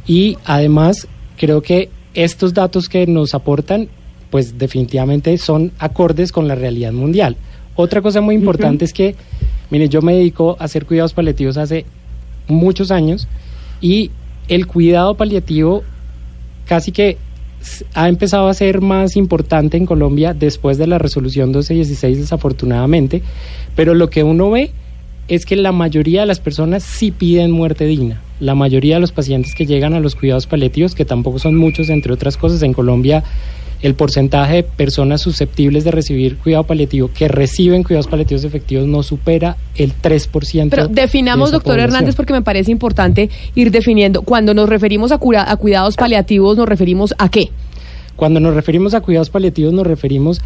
[0.06, 3.88] y además creo que estos datos que nos aportan,
[4.30, 7.36] pues definitivamente son acordes con la realidad mundial.
[7.76, 9.14] Otra cosa muy importante es que,
[9.70, 11.84] mire, yo me dedico a hacer cuidados paliativos hace
[12.48, 13.28] muchos años
[13.80, 14.10] y
[14.48, 15.82] el cuidado paliativo
[16.66, 17.18] casi que
[17.94, 23.22] ha empezado a ser más importante en Colombia después de la resolución 1216 desafortunadamente,
[23.74, 24.70] pero lo que uno ve
[25.26, 28.22] es que la mayoría de las personas sí piden muerte digna.
[28.40, 31.90] La mayoría de los pacientes que llegan a los cuidados paliativos, que tampoco son muchos,
[31.90, 33.24] entre otras cosas, en Colombia
[33.82, 39.02] el porcentaje de personas susceptibles de recibir cuidado paliativo que reciben cuidados paliativos efectivos no
[39.02, 40.70] supera el 3%.
[40.70, 44.22] Pero definamos, doctor Hernández, porque me parece importante ir definiendo.
[44.22, 47.50] Cuando nos referimos a, cura, a cuidados paliativos, ¿nos referimos a qué?
[48.16, 50.40] Cuando nos referimos a cuidados paliativos, nos referimos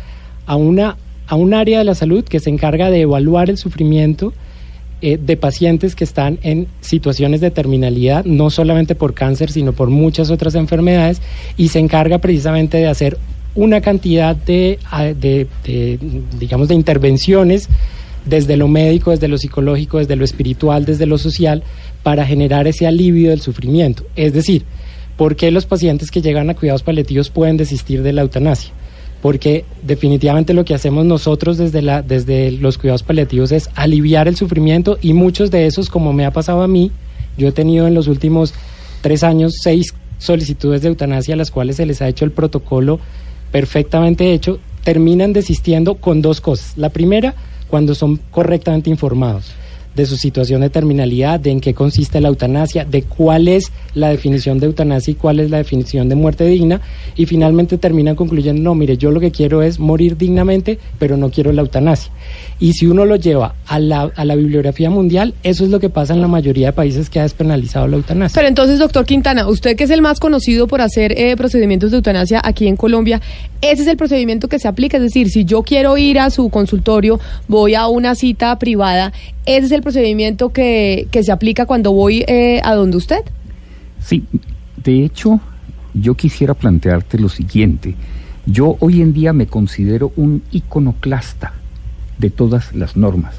[0.46, 4.34] a, una, a un área de la salud que se encarga de evaluar el sufrimiento
[5.02, 9.90] eh, de pacientes que están en situaciones de terminalidad, no solamente por cáncer, sino por
[9.90, 11.20] muchas otras enfermedades,
[11.56, 13.18] y se encarga precisamente de hacer
[13.54, 14.78] una cantidad de,
[15.20, 15.98] de,
[16.38, 17.68] digamos, de intervenciones
[18.24, 21.62] desde lo médico, desde lo psicológico, desde lo espiritual, desde lo social,
[22.02, 24.04] para generar ese alivio del sufrimiento.
[24.16, 24.62] Es decir,
[25.16, 28.72] ¿por qué los pacientes que llegan a cuidados paliativos pueden desistir de la eutanasia?
[29.22, 34.36] Porque definitivamente lo que hacemos nosotros desde, la, desde los cuidados paliativos es aliviar el
[34.36, 36.90] sufrimiento y muchos de esos, como me ha pasado a mí,
[37.38, 38.52] yo he tenido en los últimos
[39.00, 42.98] tres años seis solicitudes de eutanasia a las cuales se les ha hecho el protocolo
[43.52, 46.76] perfectamente hecho, terminan desistiendo con dos cosas.
[46.76, 47.34] La primera,
[47.68, 49.52] cuando son correctamente informados
[49.94, 54.08] de su situación de terminalidad, de en qué consiste la eutanasia, de cuál es la
[54.08, 56.80] definición de eutanasia y cuál es la definición de muerte digna,
[57.16, 61.30] y finalmente terminan concluyendo, no, mire, yo lo que quiero es morir dignamente, pero no
[61.30, 62.12] quiero la eutanasia.
[62.58, 65.90] Y si uno lo lleva a la, a la bibliografía mundial, eso es lo que
[65.90, 68.34] pasa en la mayoría de países que ha despenalizado la eutanasia.
[68.34, 71.98] Pero entonces, doctor Quintana, usted que es el más conocido por hacer eh, procedimientos de
[71.98, 73.20] eutanasia aquí en Colombia,
[73.60, 76.48] ese es el procedimiento que se aplica, es decir, si yo quiero ir a su
[76.50, 79.12] consultorio, voy a una cita privada,
[79.44, 83.22] ese es el procedimiento que, que se aplica cuando voy eh, a donde usted.
[84.00, 84.24] Sí,
[84.82, 85.40] de hecho,
[85.94, 87.94] yo quisiera plantearte lo siguiente.
[88.46, 91.54] Yo hoy en día me considero un iconoclasta
[92.18, 93.34] de todas las normas,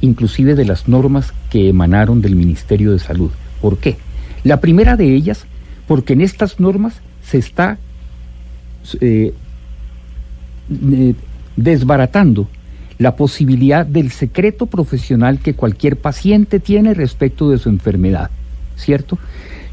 [0.00, 3.30] inclusive de las normas que emanaron del Ministerio de Salud.
[3.60, 3.96] ¿Por qué?
[4.44, 5.44] La primera de ellas,
[5.86, 7.78] porque en estas normas se está
[9.00, 9.34] eh,
[10.70, 11.14] eh,
[11.56, 12.48] desbaratando
[12.98, 18.30] la posibilidad del secreto profesional que cualquier paciente tiene respecto de su enfermedad,
[18.76, 19.18] ¿cierto?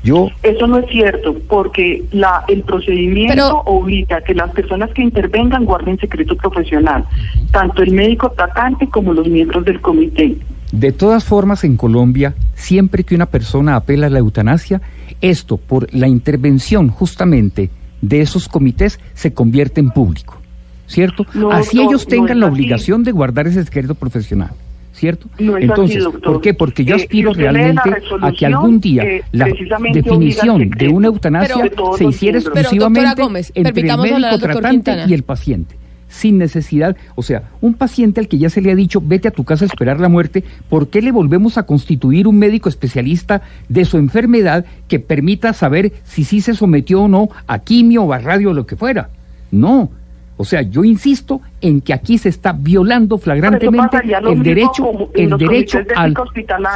[0.03, 0.29] Yo...
[0.43, 5.65] Eso no es cierto, porque la, el procedimiento obliga a que las personas que intervengan
[5.65, 7.05] guarden secreto profesional,
[7.51, 10.37] tanto el médico tratante como los miembros del comité.
[10.71, 14.81] De todas formas, en Colombia, siempre que una persona apela a la eutanasia,
[15.21, 20.44] esto, por la intervención justamente de esos comités, se convierte en público.
[20.87, 21.25] ¿Cierto?
[21.33, 22.53] No, así no, ellos tengan la así.
[22.55, 24.51] obligación de guardar ese secreto profesional.
[24.93, 25.27] ¿Cierto?
[25.39, 26.21] No es así, Entonces.
[26.23, 26.53] ¿por qué?
[26.53, 27.81] Porque yo Eh, aspiro si realmente
[28.21, 29.47] a que algún día eh, la
[29.93, 31.55] definición de una eutanasia
[31.97, 32.39] se hiciera.
[32.39, 35.05] Pero, exclusivamente Gómez, entre el hablar médico tratante Quintana.
[35.09, 35.75] y el paciente
[36.07, 39.31] sin necesidad, o sea, un paciente al que ya se le ha dicho, vete a
[39.31, 43.41] tu casa a esperar la muerte, ¿por qué le volvemos a constituir un médico especialista
[43.67, 48.13] de su enfermedad que permita saber si sí se sometió o no a quimio o
[48.13, 49.09] a radio o lo que fuera?
[49.51, 49.91] No.
[50.37, 53.97] O sea, yo insisto en que aquí se está violando flagrantemente
[54.29, 56.13] el derecho, el los derecho al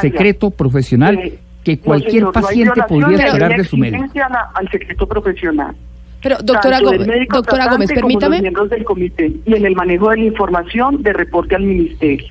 [0.02, 4.06] secreto profesional Eh, que cualquier no paciente podría esperar de su médico.
[4.16, 5.76] la- al secreto profesional.
[6.22, 8.38] Pero, doctora Gómez, doctora Gómez, permítame.
[8.38, 12.28] los miembros del comité y en el manejo de la información de reporte al ministerio.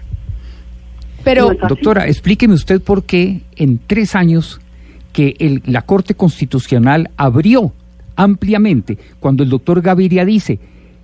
[1.25, 1.69] Pero, No.
[1.69, 4.61] Doctora, explíqueme usted por qué en tres años
[5.13, 7.73] que el- la Corte Constitucional abrió
[8.17, 10.59] ampliamente cuando el doctor Gaviria dice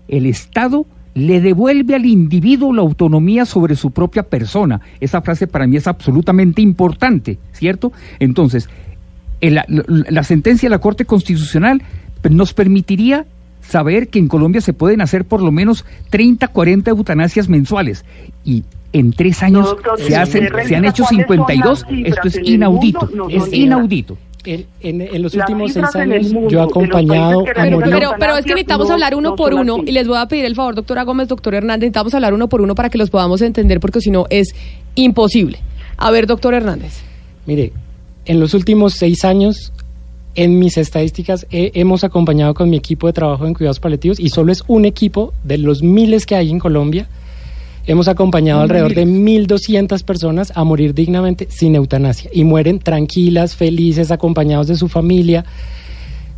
[0.09, 4.81] el Estado le devuelve al individuo la autonomía sobre su propia persona.
[5.01, 7.93] Esa frase para mí es absolutamente importante, ¿cierto?
[8.19, 8.69] Entonces,
[9.41, 9.61] el-
[10.09, 11.83] la, sentencia de la Corte Constitucional
[12.31, 13.27] nos permitiría
[13.61, 18.05] saber que en Colombia se pueden hacer por lo menos 30, 40 eutanasias mensuales
[18.45, 21.81] y en tres años doctor, se, hacen, se han hecho cuáles son 52.
[21.81, 24.19] las cifras Esto es inaudito, mundo, no es inaudito.
[24.45, 27.95] En, en- en los Las últimos seis años mundo yo he acompañado a pero, morir.
[27.95, 29.85] pero, pero es que necesitamos no- hablar uno no por uno así.
[29.89, 32.61] y les voy a pedir el favor, doctora Gómez, doctor Hernández, necesitamos hablar uno por
[32.61, 34.55] uno para que los podamos entender porque si no es
[34.97, 35.59] imposible.
[35.97, 37.01] A ver, doctor Hernández.
[37.47, 37.73] Mire,
[38.27, 39.73] en los últimos seis años,
[40.35, 44.29] en mis estadísticas, he- hemos acompañado con mi equipo de trabajo en cuidados paliativos y
[44.31, 47.07] solo es un equipo de los miles que hay en Colombia.
[47.87, 54.11] Hemos acompañado alrededor de 1.200 personas a morir dignamente sin eutanasia y mueren tranquilas, felices,
[54.11, 55.45] acompañados de su familia.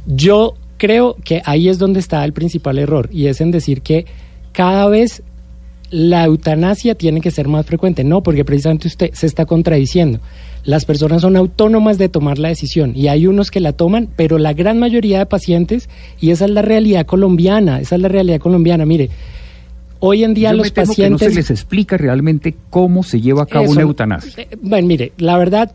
[0.06, 4.06] Yo creo que ahí es donde está el principal error y es en decir que
[4.52, 5.22] cada vez
[5.90, 8.02] la eutanasia tiene que ser más frecuente.
[8.02, 10.18] No, porque precisamente usted se está contradiciendo.
[10.64, 14.38] Las personas son autónomas de tomar la decisión y hay unos que la toman, pero
[14.38, 15.88] la gran mayoría de pacientes,
[16.20, 18.84] y esa es la realidad colombiana, esa es la realidad colombiana.
[18.84, 19.10] Mire,
[20.06, 21.18] hoy en día Yo los me temo pacientes...
[21.20, 24.42] que no se les explica realmente cómo se lleva a cabo Eso, una eutanasia.
[24.44, 25.70] eh, bueno, mire, la verdad,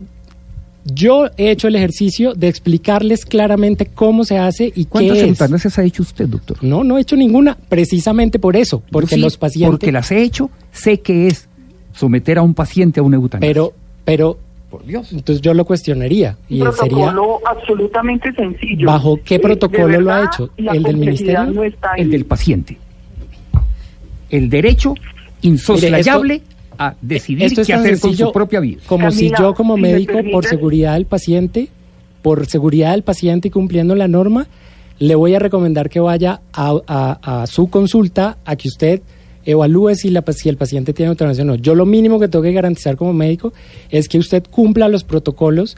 [0.86, 5.30] yo he hecho el ejercicio de explicarles claramente cómo se hace y ¿Cuántas qué es.
[5.30, 6.58] eutanasias ha hecho usted, doctor?
[6.64, 9.72] No, no he hecho ninguna, precisamente por eso, porque sí, los pacientes...
[9.80, 11.48] Porque las he hecho, sé que es
[11.94, 13.48] someter a un paciente a una eutanasia.
[13.48, 13.74] Pero,
[14.06, 14.40] pero,
[14.72, 15.12] por Dios.
[15.12, 16.96] entonces yo lo cuestionaría y Un sería...
[17.12, 18.88] protocolo absolutamente sencillo.
[18.88, 20.50] ¿Bajo qué Eh, protocolo lo ha hecho?
[20.58, 21.46] ¿El del ministerio?
[21.52, 22.02] No está ahí.
[22.02, 22.78] El del paciente.
[24.32, 24.96] El derecho
[25.42, 26.42] insoslayable
[26.78, 28.82] a decidir Esto es qué hacer con su propia vida.
[28.88, 31.68] Como Camila, si yo como si médico, por seguridad del paciente,
[32.22, 34.48] por seguridad del paciente y cumpliendo la norma,
[35.00, 39.02] le voy a recomendar que vaya a, a- a su consulta a que usted
[39.46, 41.56] evalúe si, la, si el paciente tiene eutanasia o no.
[41.56, 43.54] Yo lo mínimo que tengo que garantizar como médico
[43.90, 45.76] es que usted cumpla los protocolos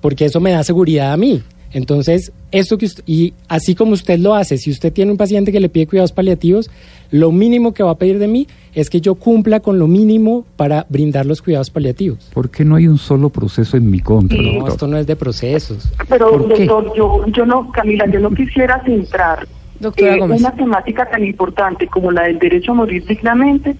[0.00, 1.42] porque eso me da seguridad a mí.
[1.72, 5.52] Entonces, esto que usted- y así como usted lo hace, si usted tiene un paciente
[5.52, 6.70] que le pide cuidados paliativos,
[7.10, 10.44] lo mínimo que va a pedir de mí es que yo cumpla con lo mínimo
[10.56, 12.30] para brindar los cuidados paliativos.
[12.32, 14.44] ¿Por qué no hay un solo proceso en mi contra, Sí.
[14.44, 14.70] No, doctor?
[14.70, 15.92] esto no es de procesos.
[16.08, 16.64] Pero, ¿Por qué?
[16.66, 19.46] doctor, yo, yo no, Camila, yo no quisiera centrar
[19.80, 20.40] Doctora eh, Gómez.
[20.40, 23.76] una temática tan importante como la del derecho a morir dignamente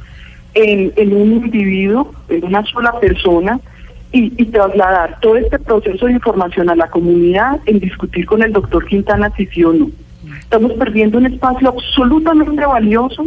[0.55, 3.61] en, en un individuo, en una sola persona,
[4.12, 8.53] y, y trasladar todo este proceso de información a la comunidad en discutir con el
[8.53, 9.90] doctor Quintana si sí o no.
[10.38, 13.25] Estamos perdiendo un espacio absolutamente valioso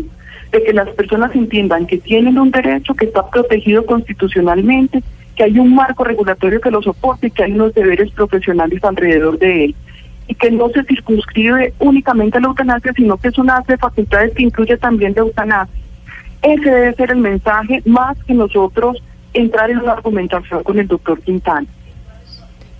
[0.52, 5.04] de que las personas entiendan que tienen un derecho que está protegido constitucionalmente,
[5.36, 9.38] que hay un marco regulatorio que lo soporte y que hay unos deberes profesionales alrededor
[9.38, 9.76] de él.
[10.28, 14.34] Y que no se circunscribe únicamente a la eutanasia, sino que es una de facultades
[14.34, 15.76] que incluye también la eutanasia.
[16.42, 18.98] Ese debe ser el mensaje más que nosotros
[19.36, 21.68] entrar en una argumentación con el doctor Quintana.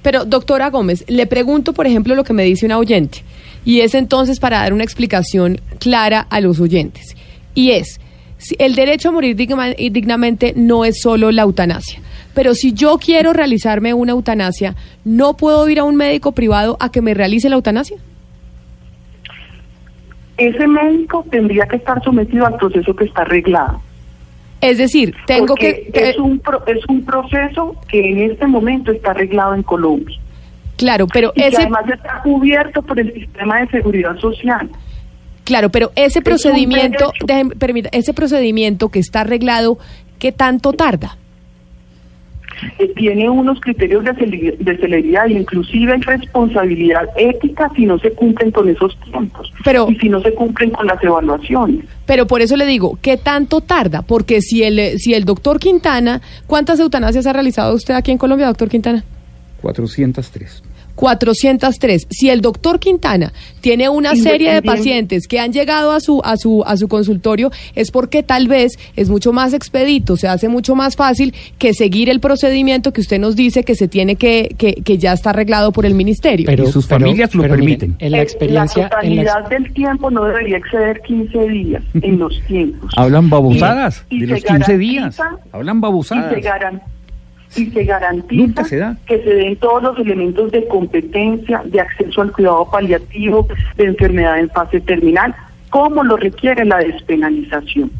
[0.02, 3.24] Pero, doctora Gómez, le pregunto, por ejemplo, lo que me dice una oyente,
[3.64, 7.16] y es entonces para dar una explicación clara a los oyentes,
[7.54, 8.00] y es,
[8.38, 12.00] si el derecho a morir digna- dignamente no es solo la eutanasia,
[12.36, 16.92] pero si yo quiero realizarme una eutanasia, ¿no puedo ir a un médico privado a
[16.92, 17.98] que me realice la eutanasia?
[20.38, 23.82] Ese médico tendría que estar sometido al proceso que está arreglado.
[24.70, 25.92] Es decir, tengo porque que...
[25.92, 30.18] que- es un pro- es un proceso que en este momento está arreglado en Colombia
[30.78, 31.58] claro, pero y que ese...
[31.62, 34.70] además está cubierto por el sistema de seguridad social.
[35.46, 39.78] Claro, pero ese procedimiento, déjeme- permita, ese procedimiento que está arreglado,
[40.20, 41.18] ¿qué tanto tarda?
[42.80, 48.12] Eh, tiene unos criterios de, cele- de celeridad, inclusive hay responsabilidad ética si no se
[48.12, 51.86] cumplen con esos tiempos Pero- y si no se cumplen con las evaluaciones.
[52.06, 54.02] Pero por eso le digo, ¿qué tanto tarda?
[54.04, 58.18] Porque si el, eh, si el doctor Quintana, ¿cuántas eutanasias ha realizado usted aquí en
[58.18, 59.04] Colombia, doctor Quintana?
[59.62, 60.64] 403.
[60.96, 62.08] 403.
[62.10, 66.38] Si el doctor Quintana tiene una serie de pacientes que han llegado a su a
[66.38, 70.76] su a su consultorio es porque tal vez es mucho más expedito, se hace mucho
[70.76, 74.74] más fácil que seguir el procedimiento que usted nos dice que se tiene que que,
[74.76, 76.50] que ya está arreglado por el ministerio.
[76.52, 77.96] Y sus familias lo miren, permiten.
[78.00, 81.48] en la Eh, experiencia, la en la ex- totalidad del tiempo no debería exceder 15
[81.50, 82.92] días en los tiempos.
[82.96, 85.18] Hablan babosadas Y- y de se los 15 días.
[85.52, 86.34] Hablan y babosadas.
[86.34, 86.82] se, garan-
[87.56, 92.32] y se garantiza se que se den todos los elementos de competencia, de acceso al
[92.32, 93.48] cuidado paliativo,
[93.78, 95.34] de enfermedad en fase terminal,
[95.70, 97.92] como lo requiere la despenalización.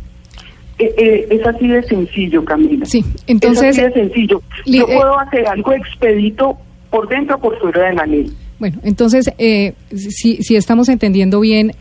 [0.78, 2.86] Eh, eh, es así de sencillo, Camila.
[2.86, 4.42] Sí, entonces- Es así de sencillo.
[4.66, 6.58] Li- Yo eh, puedo hacer algo expedito
[6.90, 8.32] por dentro o por fuera de la ley.
[8.60, 11.72] Bueno, entonces, eh, si, si estamos entendiendo bien,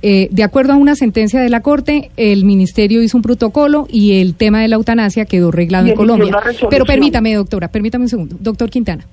[0.00, 4.20] eh, de acuerdo a una sentencia de la Corte, el Ministerio hizo un protocolo y
[4.20, 6.36] el tema de la eutanasia quedó arreglado Y en Colombia.
[6.70, 8.36] Pero permítame, doctora, permítame un segundo.
[8.38, 9.06] Doctor Quintana,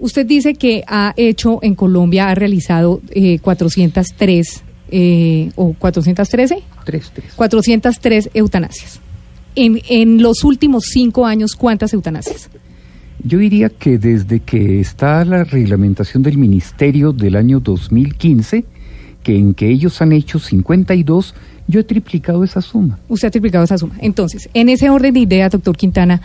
[0.00, 7.10] usted dice que ha hecho en Colombia, ha realizado eh, 403 eh, o 413, Tres,
[7.14, 7.32] tres.
[7.34, 9.00] 403 eutanasias.
[9.54, 12.50] En, en los últimos cinco años, ¿cuántas eutanasias?
[13.24, 18.64] Yo diría que desde que está la reglamentación del Ministerio del año 2015,
[19.26, 21.34] que en que ellos han hecho 52,
[21.66, 22.96] yo he triplicado esa suma.
[23.08, 23.96] Usted ha triplicado esa suma.
[23.98, 26.22] Entonces, en ese orden de ideas, doctor Quintana,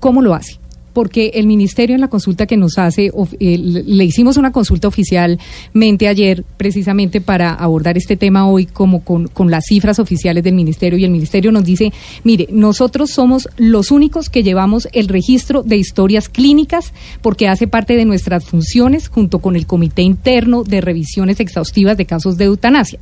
[0.00, 0.58] ¿cómo lo hace?
[0.98, 6.08] Porque el ministerio en la consulta que nos hace, eh, le hicimos una consulta oficialmente
[6.08, 11.04] ayer, precisamente para abordar este tema hoy, como con, las cifras oficiales del ministerio, y
[11.04, 11.92] el ministerio nos dice,
[12.24, 16.92] mire, nosotros somos los únicos que llevamos el registro de historias clínicas,
[17.22, 22.06] porque hace parte de nuestras funciones, junto con el comité interno de revisiones exhaustivas de
[22.06, 22.98] casos de eutanasia.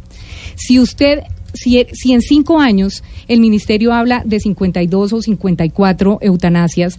[0.54, 1.20] Si usted
[1.54, 6.98] si, si en cinco años el ministerio habla de 52 o 54 eutanasias,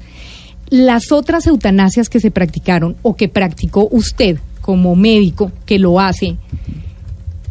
[0.69, 6.35] las otras eutanasias que se practicaron o que practicó usted como médico que lo hace,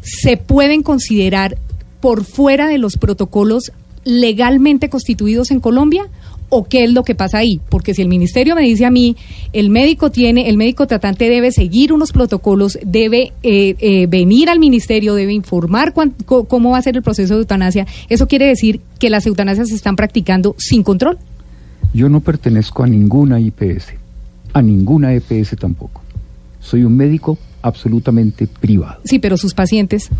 [0.03, 1.57] se pueden considerar
[2.01, 3.73] por fuera de los protocolos
[4.05, 6.05] legalmente constituidos en Colombia
[6.49, 7.61] o qué es lo que pasa ahí?
[7.69, 9.17] Porque si el ministerio me dice a mí,
[9.53, 14.61] el médico tiene, el médico tratante debe seguir unos protocolos, debe eh, eh, venir al
[14.61, 18.81] ministerio, debe informar cuán- cómo va a ser el proceso de eutanasia, eso quiere decir
[19.01, 21.19] que las eutanasias se están practicando sin control.
[21.97, 23.94] Yo no pertenezco a ninguna IPS,
[24.53, 26.03] a ninguna EPS tampoco.
[26.61, 29.01] Soy un médico absolutamente privado.
[29.05, 30.11] Sí, pero sus pacientes,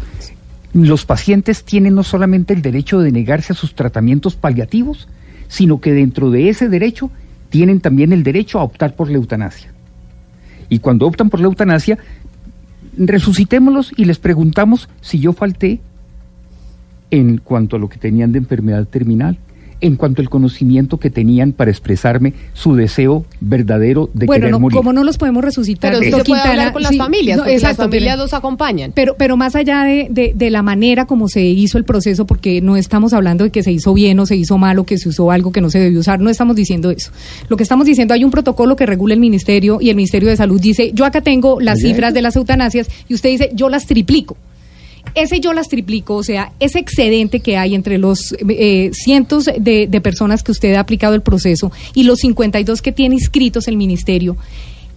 [0.73, 5.07] Los pacientes tienen no solamente el derecho de negarse a sus tratamientos paliativos,
[5.49, 7.11] sino que dentro de ese derecho
[7.51, 9.71] tienen también el derecho a optar por la eutanasia.
[10.71, 11.99] Y cuando optan por la eutanasia,
[12.97, 15.81] resucitémoslos y les preguntamos si yo falté
[17.11, 19.39] en cuanto a lo que tenían de enfermedad terminal,
[19.81, 24.61] en cuanto al conocimiento que tenían para expresarme su deseo verdadero de bueno, querer no,
[24.61, 24.77] morir.
[24.77, 27.55] como no los podemos resucitar, Pero doctor puede hablar con las sí, familias, no, porque
[27.55, 28.93] exacto, las familias pero- los acompañan.
[28.95, 32.61] Pero, pero más allá de, de, de la manera como se hizo el proceso, porque
[32.61, 35.09] no estamos hablando de que se hizo bien o se hizo mal o que se
[35.09, 37.11] usó algo que no se debió usar, no estamos diciendo eso.
[37.49, 40.37] Lo que estamos diciendo, hay un protocolo que regula el ministerio y el Ministerio de
[40.37, 43.87] Salud dice, yo acá tengo las cifras de las eutanasias y usted dice, yo las
[43.87, 44.37] triplico.
[45.15, 49.87] Ese yo las triplico, o sea, ese excedente que hay entre los eh, cientos de,
[49.87, 53.77] de personas que usted ha aplicado el proceso y los 52 que tiene inscritos el
[53.79, 54.37] ministerio,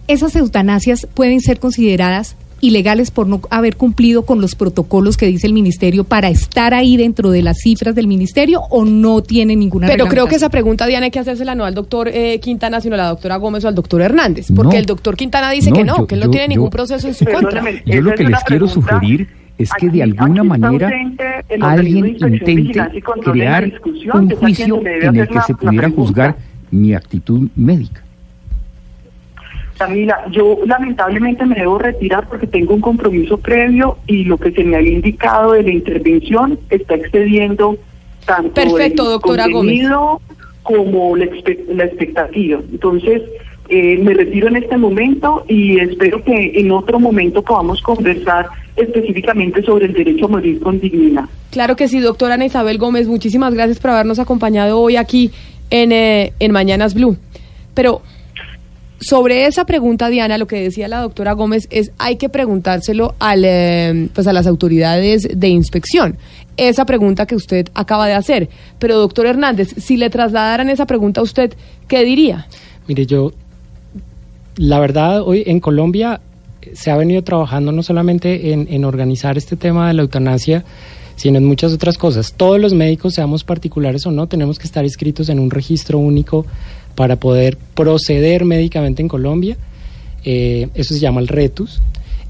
[0.08, 5.46] esas eutanasias pueden ser consideradas ilegales por no haber cumplido con los protocolos que dice
[5.46, 9.86] el ministerio para estar ahí dentro de las cifras del ministerio o no tiene ninguna
[9.86, 12.96] Pero creo que esa pregunta, Diana, hay que hacérsela no al doctor eh, Quintana, sino
[12.96, 14.48] a la doctora Gómez o al doctor Hernández.
[14.54, 14.80] Porque No.
[14.80, 16.68] el doctor Quintana dice No, que no, yo- que él no yo- tiene yo- ningún
[16.68, 17.64] proceso en su contra.
[17.86, 18.90] Yo lo que les quiero pregunta.
[18.98, 19.28] sugerir
[19.62, 20.90] es que de Aquí- alguna aquí está manera
[21.60, 23.72] alguien de intente crear
[24.14, 26.02] un juicio en el que la- se pudiera pregunta.
[26.08, 26.36] juzgar
[26.70, 28.02] mi actitud médica.
[29.78, 34.62] Camila, yo lamentablemente me debo retirar porque tengo un compromiso previo y lo que se
[34.62, 37.78] me había indicado de la intervención está excediendo
[38.26, 40.20] tanto Perfecto, el doctora contenido
[40.62, 42.60] como la, expe- la expectativa.
[42.70, 43.22] Entonces,
[43.70, 49.62] eh, me retiro en este momento y espero que en otro momento podamos conversar específicamente
[49.62, 51.24] sobre el derecho a morir con dignidad.
[51.50, 55.30] Claro que sí, doctora Ana Isabel Gómez, muchísimas gracias por habernos acompañado hoy aquí
[55.70, 57.16] en, eh, en Mañanas Blue.
[57.74, 58.02] Pero
[59.00, 63.44] sobre esa pregunta, Diana, lo que decía la doctora Gómez es hay que preguntárselo al,
[63.46, 66.18] eh, pues a las autoridades de inspección.
[66.56, 68.50] Esa pregunta que usted acaba de hacer.
[68.78, 71.54] Pero, doctor Hernández, si le trasladaran esa pregunta a usted,
[71.88, 72.46] ¿qué diría?
[72.86, 73.32] Mire, yo,
[74.60, 76.20] la verdad, hoy en Colombia
[76.74, 80.64] se ha venido trabajando no solamente en, en organizar este tema de la eutanasia,
[81.16, 82.34] sino en muchas otras cosas.
[82.34, 86.44] Todos los médicos, seamos particulares o no, tenemos que estar inscritos en un registro único
[86.94, 89.56] para poder proceder médicamente en Colombia.
[90.26, 91.80] Eh, eso se llama el RETUS.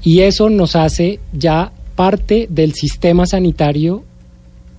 [0.01, 4.05] Y eso nos hace ya parte del sistema sanitario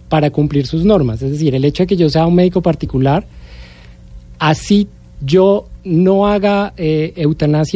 [0.09, 1.21] para cumplir sus normas.
[1.21, 3.27] Es decir, el hecho de que yo sea un médico particular,
[4.39, 4.89] así
[5.25, 7.27] yo no haga eh,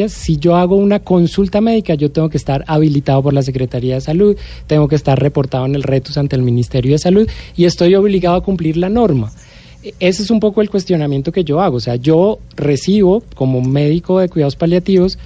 [0.09, 4.01] si yo hago una consulta médica, yo tengo que estar habilitado por la Secretaría de
[4.01, 4.37] Salud,
[4.67, 8.37] tengo que estar reportado en el RETUS ante el Ministerio de Salud y estoy obligado
[8.37, 9.33] a cumplir la norma.
[9.83, 11.77] E, ese es un poco el cuestionamiento que yo hago.
[11.77, 15.19] O sea, yo recibo como médico de cuidados paliativos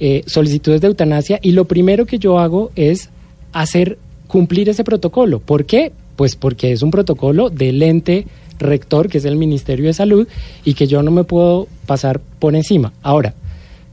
[0.00, 3.10] eh, solicitudes de eutanasia y lo primero que yo hago es
[3.52, 5.40] hacer cumplir ese protocolo.
[5.40, 5.92] ¿Por qué?
[6.16, 8.26] Pues porque es un protocolo del ente
[8.58, 10.28] rector, que es el Ministerio de Salud,
[10.64, 12.92] y que yo no me puedo pasar por encima.
[13.02, 13.34] Ahora,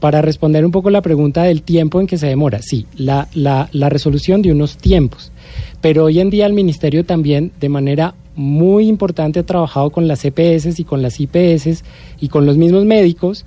[0.00, 3.68] para responder un poco la pregunta del tiempo en que se demora, sí, la, la,
[3.72, 5.32] la resolución de unos tiempos,
[5.80, 10.24] pero hoy en día el Ministerio también de manera muy importante ha trabajado con las
[10.24, 11.82] EPS y con las IPS
[12.20, 13.44] y con los mismos médicos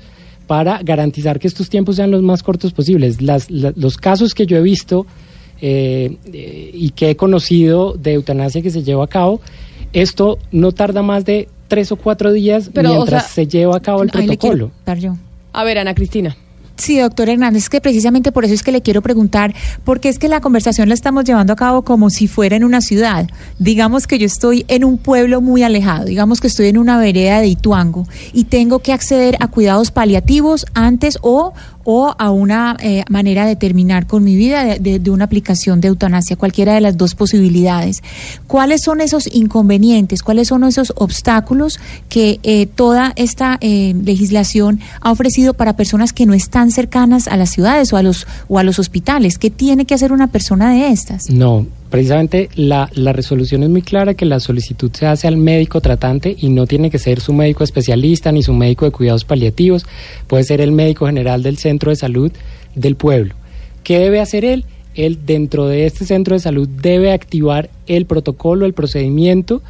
[0.48, 3.22] para garantizar que estos tiempos sean los más cortos posibles.
[3.22, 5.06] Las, la, los casos que yo he visto
[5.62, 9.42] eh, eh, y que he conocido de eutanasia que se lleva a cabo,
[9.94, 13.78] esto no tarda más de tres o cuatro días Pero, mientras o sea, se lleva
[13.78, 14.72] a cabo el protocolo.
[14.98, 15.16] yo.
[15.54, 16.36] A ver, Ana Cristina.
[16.80, 20.18] Sí, doctor Hernández, es que precisamente por eso es que le quiero preguntar, porque es
[20.18, 23.28] que la conversación la estamos llevando a cabo como si fuera en una ciudad.
[23.60, 27.42] Digamos que yo estoy en un pueblo muy alejado, digamos que estoy en una vereda
[27.42, 31.54] de Ituango y tengo que acceder a cuidados paliativos antes o,
[31.84, 35.88] o a una eh, manera de terminar con mi vida de, de- una aplicación de
[35.88, 38.04] eutanasia, cualquiera de las dos posibilidades.
[38.48, 40.22] ¿Cuáles son esos inconvenientes?
[40.22, 46.26] ¿Cuáles son esos obstáculos que eh, toda esta eh, legislación ha ofrecido para personas que
[46.26, 49.38] no están cercanas a las ciudades o a los o a los hospitales?
[49.38, 51.30] ¿Qué tiene que hacer una persona de estas?
[51.30, 55.82] No, precisamente la, la resolución es muy clara que la solicitud se hace al médico
[55.82, 59.86] tratante y no tiene que ser su médico especialista ni su médico de cuidados paliativos,
[60.28, 62.32] puede ser el médico general del centro de salud
[62.76, 63.36] del pueblo.
[63.84, 64.66] ¿Qué debe hacer él?
[64.96, 69.62] Él dentro de este centro de salud debe activar el protocolo, el procedimiento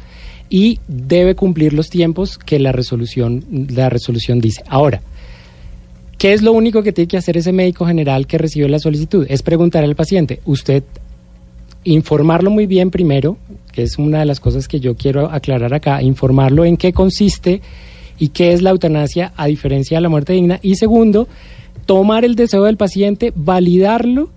[0.48, 4.62] y debe cumplir los tiempos que la resolución, la resolución dice.
[4.68, 5.02] Ahora,
[6.20, 9.24] ¿Qué es lo único que tiene que hacer ese médico general que recibió la solicitud?
[9.30, 10.82] Es preguntar al paciente, usted
[11.84, 13.36] informarlo muy bien primero,
[13.72, 17.60] que es una de las cosas que yo quiero aclarar acá, informarlo en qué consiste
[18.18, 20.58] y qué es la eutanasia a diferencia de la muerte digna.
[20.62, 21.28] Y segundo,
[21.86, 24.30] tomar el deseo del paciente, validarlo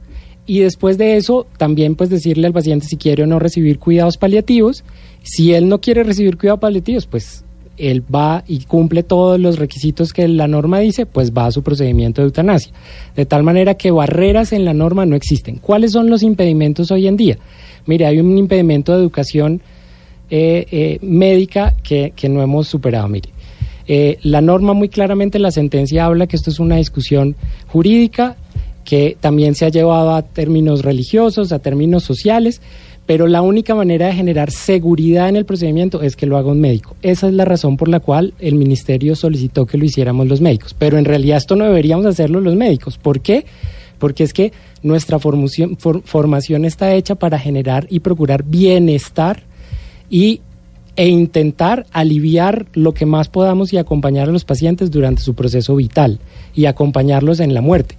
[0.45, 4.17] y después de eso también pues decirle al paciente si quiere o no recibir cuidados
[4.17, 4.83] paliativos.
[5.21, 7.45] Si él no quiere recibir cuidados paliativos, pues
[7.77, 11.63] él va y cumple todos los requisitos que la norma dice, pues va a su
[11.63, 12.73] procedimiento de eutanasia.
[13.15, 15.57] De tal manera que barreras en la norma no existen.
[15.57, 17.37] ¿Cuáles son los impedimentos hoy en día?
[17.85, 19.61] Mire, hay un impedimento de educación
[20.29, 23.07] eh, eh, médica que, que no hemos superado.
[23.07, 23.29] Mire,
[23.87, 27.35] eh, la norma muy claramente, la sentencia habla que esto es una discusión
[27.67, 28.37] jurídica
[28.85, 32.61] que también se ha llevado a términos religiosos, a términos sociales,
[33.05, 36.61] pero la única manera de generar seguridad en el procedimiento es que lo haga un
[36.61, 36.95] médico.
[37.01, 40.73] Esa es la razón por la cual el ministerio solicitó que lo hiciéramos los médicos,
[40.77, 42.97] pero en realidad esto no deberíamos hacerlo los médicos.
[42.97, 43.45] ¿Por qué?
[43.99, 49.43] Porque es que nuestra formación, for- formación está hecha para generar y procurar bienestar
[50.09, 50.41] y
[50.95, 55.75] e intentar aliviar lo que más podamos y acompañar a los pacientes durante su proceso
[55.75, 56.19] vital
[56.53, 57.95] y acompañarlos en la muerte.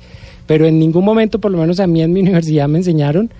[0.47, 3.31] Pero en ningún momento, por lo menos a mí en mi universidad me enseñaron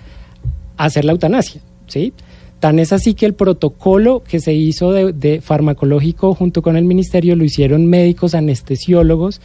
[0.77, 2.13] hacer la eutanasia, ¿sí?
[2.59, 6.85] Tan es así que el protocolo que se hizo de, de farmacológico junto con el
[6.85, 9.41] ministerio lo hicieron médicos anestesiólogos,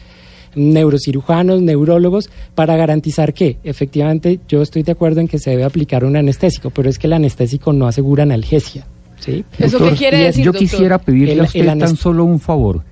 [0.55, 6.03] neurocirujanos, neurólogos, para garantizar que efectivamente yo estoy de acuerdo en que se debe aplicar
[6.05, 8.85] un anestésico, pero es que el anestésico no asegura analgesia.
[9.19, 9.43] ¿sí?
[9.59, 10.67] ¿Eso Doctor, qué quiere decir, Yo doctor?
[10.67, 12.83] quisiera pedirle El- a usted tan solo un favor.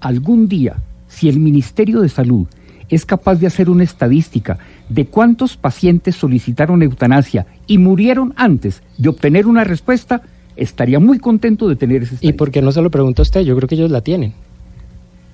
[0.00, 0.76] Algún día,
[1.08, 2.46] si el Ministerio de Salud
[2.88, 4.58] es capaz de hacer una estadística
[4.88, 10.22] de cuántos pacientes solicitaron eutanasia y murieron antes de obtener una respuesta,
[10.56, 13.40] estaría muy contento de tener esa ¿Y por qué no se lo pregunta usted?
[13.42, 14.32] Yo creo que ellos la tienen.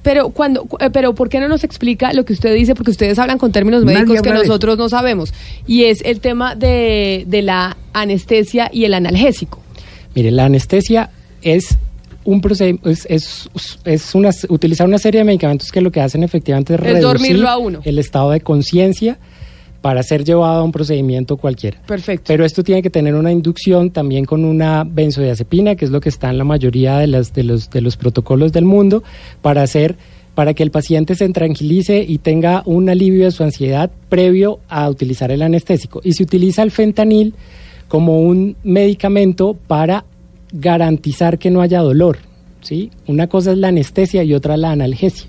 [0.02, 2.74] Pero cuando, cu- eh, pero ¿por qué no nos explica lo que usted dice?
[2.74, 5.34] Porque ustedes hablan con términos Nadie médicos que nosotros no sabemos.
[5.66, 9.60] Y es el tema de, de la anestesia y el analgésico.
[10.14, 11.10] Mire, la anestesia
[11.42, 11.76] es
[12.30, 13.48] un procedimiento, es, es,
[13.84, 17.44] es una, utilizar una serie de medicamentos que lo que hacen efectivamente es, Es reducir
[17.44, 17.80] a uno.
[17.84, 19.18] el estado de conciencia
[19.80, 21.80] para ser llevado a un procedimiento cualquiera.
[21.86, 22.24] Perfecto.
[22.26, 26.10] Pero esto tiene que tener una inducción también con una benzodiazepina, que es lo que
[26.10, 29.02] está en la mayoría de, las, de, los, de los protocolos del mundo,
[29.40, 29.96] para hacer
[30.34, 34.88] para que el paciente se tranquilice y tenga un alivio de su ansiedad previo a
[34.88, 36.00] utilizar el anestésico.
[36.04, 37.34] Y se utiliza el fentanil
[37.88, 40.04] como un medicamento para
[40.52, 42.18] garantizar que no haya dolor.
[42.60, 42.90] ¿sí?
[43.06, 45.28] Una cosa es la anestesia y otra la analgesia.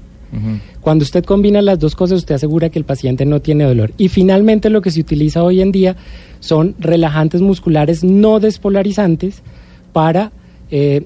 [0.80, 3.92] Cuando usted combina las dos cosas, usted asegura que el paciente no tiene dolor.
[3.98, 5.98] Y finalmente lo que se utiliza hoy en día
[6.40, 9.44] son relajantes musculares no despolarizantes
[9.92, 10.32] para
[10.70, 11.06] eh,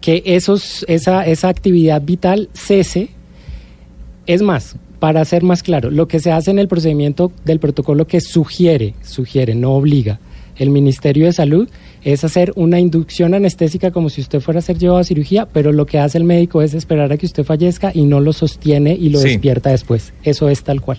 [0.00, 3.10] que esos, esa, esa actividad vital cese.
[4.26, 8.06] Es más, para ser más claro, lo que se hace en el procedimiento del protocolo
[8.06, 10.18] que sugiere, sugiere, no obliga,
[10.56, 11.68] el Ministerio de Salud
[12.02, 15.72] es hacer una inducción anestésica como si usted fuera a ser llevado a cirugía, pero
[15.72, 18.94] lo que hace el médico es esperar a que usted fallezca y no lo sostiene
[18.94, 20.12] y lo despierta después.
[20.22, 20.98] Eso es tal cual.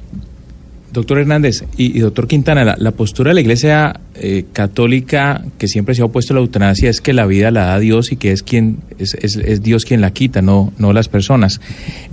[0.92, 6.02] Doctor Hernández y, doctor Quintana, la, postura de la Iglesia eh, católica que siempre se
[6.02, 8.44] ha opuesto a la eutanasia es que la vida la da Dios y que es
[8.44, 11.62] quien es, es, Dios quien la quita, no, no las personas.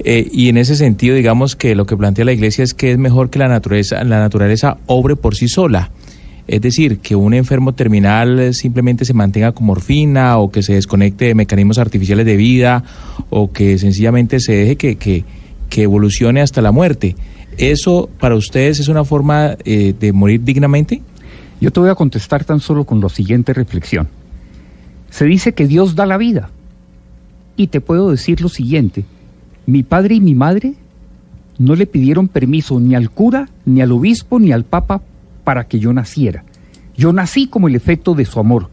[0.05, 2.99] Eh, y en ese sentido, digamos que lo que plantea la Iglesia es que es
[2.99, 5.91] mejor que la naturaleza, la naturaleza obre por sí sola.
[6.49, 10.73] Es decir, que un enfermo terminal eh, simplemente se mantenga como morfina o que se
[10.73, 12.83] desconecte de mecanismos artificiales de vida
[13.29, 17.17] o que sencillamente se deje que, que, evolucione hasta la muerte.
[17.59, 21.03] ¿Eso para ustedes es una forma eh, de morir dignamente?
[21.61, 24.09] Yo te voy a contestar tan solo con la siguiente reflexión.
[25.11, 26.49] Se dice que Dios da la vida.
[27.57, 29.05] Y te puedo decir lo siguiente.
[29.67, 30.75] Mi padre y mi madre
[31.59, 35.03] no le pidieron permiso ni al cura, ni al obispo, ni al papa
[35.49, 36.45] para que yo naciera.
[36.95, 38.69] Yo nací como el efecto de su amor.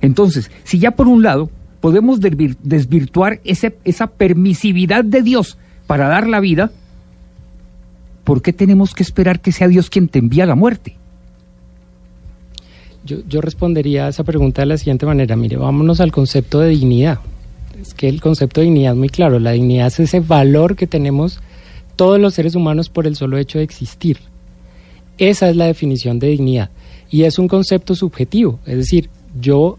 [0.00, 1.50] Entonces, si ya por un lado
[1.80, 5.58] podemos desvirtuar esa permisividad de Dios
[5.88, 6.70] para dar la vida,
[8.22, 10.96] ¿por qué tenemos que esperar que sea Dios quien te envía la muerte?
[13.04, 15.34] Yo, yo respondería a esa pregunta de la siguiente manera.
[15.34, 17.18] Mire, vámonos al concepto de dignidad.
[17.80, 19.40] Es que el concepto de dignidad es muy claro.
[19.40, 21.40] La dignidad es ese valor que tenemos
[21.96, 24.18] todos los seres humanos por el solo hecho de existir.
[25.22, 26.70] Esa es la definición de dignidad.
[27.08, 28.58] Y es un concepto subjetivo.
[28.66, 29.08] Es decir,
[29.40, 29.78] yo,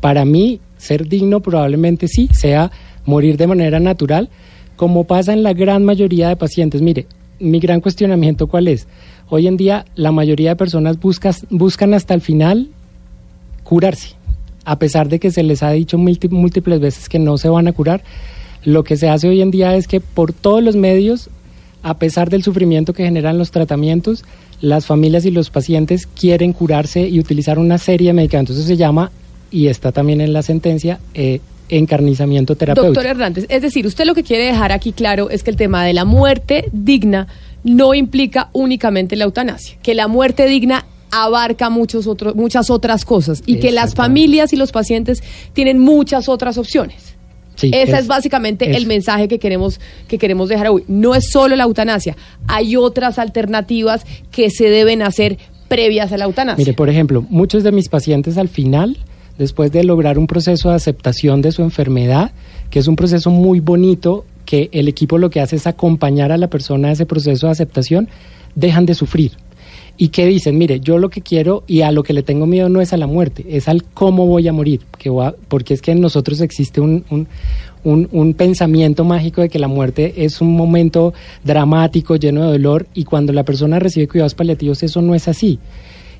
[0.00, 2.72] para mí, ser digno probablemente sí, sea
[3.04, 4.28] morir de manera natural,
[4.74, 6.82] como pasa en la gran mayoría de pacientes.
[6.82, 7.06] Mire,
[7.38, 8.88] mi gran cuestionamiento cuál es.
[9.28, 12.68] Hoy en día la mayoría de personas buscas, buscan hasta el final
[13.62, 14.16] curarse,
[14.64, 17.72] a pesar de que se les ha dicho múltiples veces que no se van a
[17.72, 18.02] curar.
[18.64, 21.30] Lo que se hace hoy en día es que por todos los medios,
[21.82, 24.24] a pesar del sufrimiento que generan los tratamientos,
[24.60, 28.56] las familias y los pacientes quieren curarse y utilizar una serie de medicamentos.
[28.56, 29.10] Eso se llama,
[29.50, 32.94] y está también en la sentencia, eh, encarnizamiento terapéutico.
[32.94, 35.84] Doctor Hernández, es decir, usted lo que quiere dejar aquí claro es que el tema
[35.84, 37.28] de la muerte digna
[37.64, 43.42] no implica únicamente la eutanasia, que la muerte digna abarca muchos otros, muchas otras cosas
[43.44, 45.22] y que las familias y los pacientes
[45.52, 47.14] tienen muchas otras opciones.
[47.60, 50.84] Ese es, básicamente el mensaje que queremos, que queremos dejar hoy.
[50.88, 55.38] No es solo la eutanasia, hay otras alternativas que se deben hacer
[55.68, 56.62] previas a la eutanasia.
[56.62, 58.98] Mire, por ejemplo, muchos de mis pacientes al final,
[59.38, 62.32] después de lograr un proceso de aceptación de su enfermedad,
[62.70, 66.36] que es un proceso muy bonito, que el equipo lo que hace es acompañar a
[66.36, 68.08] la persona a ese proceso de aceptación,
[68.54, 69.32] dejan de sufrir
[69.96, 72.68] y que dicen, mire, yo lo que quiero y a lo que le tengo miedo
[72.68, 75.10] no es a la muerte, es al cómo voy a morir, que
[75.48, 80.24] porque es que en nosotros existe un, un, un, pensamiento mágico de que la muerte
[80.24, 81.12] es un momento
[81.44, 85.58] dramático, lleno de dolor, y cuando la persona recibe cuidados paliativos eso no es así.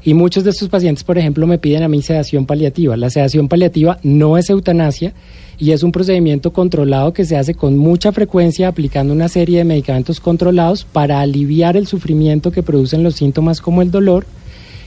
[0.04, 2.96] Y muchos de estos pacientes, por ejemplo, me piden a mí sedación paliativa.
[2.96, 5.12] La sedación paliativa no es eutanasia
[5.58, 9.64] y es un procedimiento controlado que se hace con mucha frecuencia aplicando una serie de
[9.64, 14.26] medicamentos controlados para aliviar el sufrimiento que producen los síntomas como el dolor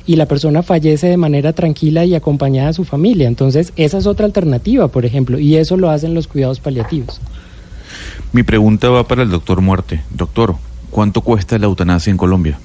[0.06, 3.28] y la persona fallece de manera tranquila y acompañada de su familia.
[3.28, 7.22] Entonces, esa es otra alternativa, por ejemplo, y eso lo hacen los cuidados paliativos.
[8.34, 10.02] Mi pregunta va para el doctor Muerte.
[10.12, 10.56] Doctor,
[10.92, 12.60] ¿cuánto cuesta la eutanasia en Colombia?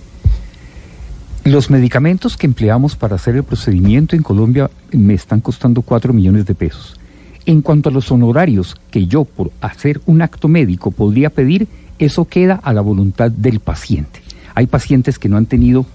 [1.44, 6.44] Los medicamentos que empleamos para hacer el procedimiento en Colombia me están costando 4 millones
[6.44, 7.00] de pesos.
[7.46, 11.66] En cuanto a los honorarios que yo por hacer un acto médico podría pedir,
[11.98, 14.20] eso queda a la voluntad del paciente.
[14.54, 15.86] Hay pacientes que no han tenido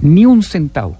[0.00, 0.96] ni un centavo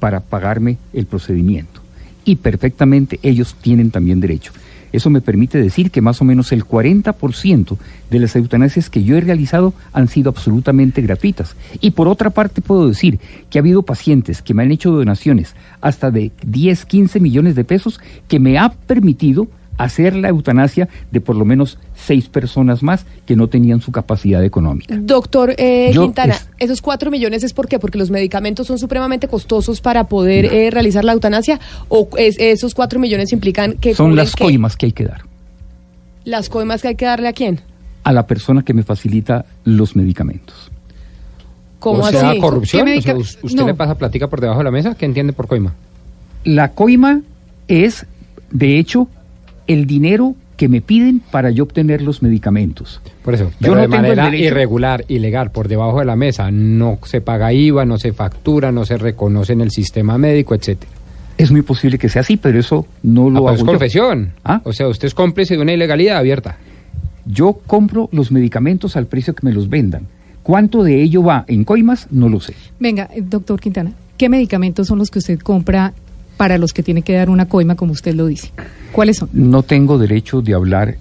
[0.00, 1.82] para pagarme el procedimiento
[2.24, 4.52] y perfectamente ellos tienen también derecho.
[4.94, 7.76] Eso me permite decir que más o menos el 40%
[8.10, 11.56] de las eutanasias que yo he realizado han sido absolutamente gratuitas.
[11.80, 13.18] Y por otra parte puedo decir
[13.50, 17.64] que ha habido pacientes que me han hecho donaciones hasta de 10, 15 millones de
[17.64, 23.06] pesos que me ha permitido hacer la eutanasia de por lo menos seis personas más
[23.26, 24.94] que no tenían su capacidad económica.
[24.98, 27.78] Doctor eh, Quintana, esos cuatro millones es por qué?
[27.78, 31.58] Porque los medicamentos son supremamente costosos para poder eh, realizar la eutanasia
[31.88, 33.94] o esos cuatro millones implican que...
[33.94, 35.22] Son las coimas que hay que dar.
[36.24, 37.60] ¿Las coimas que hay que darle a quién?
[38.06, 40.70] a la persona que me facilita los medicamentos.
[41.78, 42.38] ¿Cómo o sea, así?
[42.38, 42.84] corrupción.
[42.86, 43.66] ¿Qué O sea, medica- us- usted no.
[43.66, 44.94] le pasa platica por debajo de la mesa.
[44.94, 45.72] ¿Qué entiende por coima?
[46.44, 47.22] La coima
[47.66, 48.04] es,
[48.50, 49.08] de hecho,
[49.66, 53.00] el dinero que me piden para yo obtener los medicamentos.
[53.24, 56.98] Por eso, Yo pero no de manera irregular, ilegal, por debajo de la mesa, no
[57.04, 60.92] se paga IVA, no se factura, no se reconoce en el sistema médico, etcétera.
[61.36, 63.66] Es muy posible que sea así, pero eso no Ah, lo pues hago es yo.
[63.66, 64.32] confesión.
[64.44, 64.60] ¿Ah?
[64.64, 66.58] O sea, usted es cómplice de una ilegalidad abierta.
[67.26, 70.02] Yo compro los medicamentos al precio que me los vendan.
[70.44, 72.06] ¿Cuánto de ello va en coimas?
[72.12, 72.54] No lo sé.
[72.78, 75.94] Venga, eh, doctor Quintana, ¿qué medicamentos son los que usted compra
[76.36, 78.50] para los que tiene que dar una coima, como usted lo dice?
[78.92, 79.28] ¿Cuáles son?
[79.32, 80.96] No tengo derecho de hablar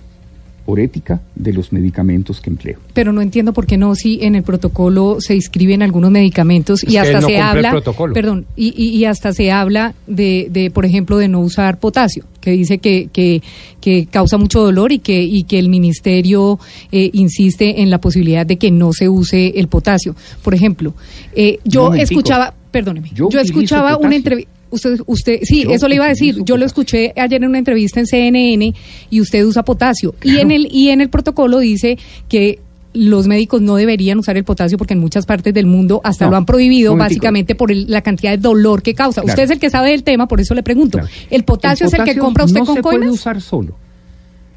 [0.65, 2.79] por ética de los medicamentos que empleo.
[2.93, 6.89] Pero no entiendo por qué no, si en el protocolo se inscriben algunos medicamentos Es
[6.89, 8.13] y que hasta no se habla, protocolo.
[8.13, 12.23] perdón, y, y- y hasta se habla de, de, por ejemplo, de no usar potasio,
[12.39, 13.41] que dice que, que,
[13.81, 16.57] que causa mucho dolor y que, y que el ministerio
[16.93, 20.15] eh, insiste en la posibilidad de que no se use el potasio.
[20.43, 20.93] Por ejemplo,
[21.35, 24.52] eh, yo escuchaba, perdóneme, Yo escuchaba una entrevista.
[24.73, 26.43] Usted, usted, sí, Yo eso le iba a decir.
[26.43, 28.73] Yo lo escuché ayer en una entrevista en CNN
[29.11, 30.15] y usted usa potasio.
[30.23, 31.97] Y en el y en el protocolo dice
[32.27, 32.59] que
[32.95, 36.31] los médicos no deberían usar el potasio porque en muchas partes del mundo hasta No,
[36.31, 39.21] lo han prohibido básicamente por el- la cantidad de dolor que causa.
[39.21, 39.33] Claro.
[39.33, 40.97] Usted es el que sabe del tema, por eso le pregunto.
[40.99, 41.13] Claro.
[41.29, 43.75] ¿El potasio es el que compra usted no con se puede usar solo.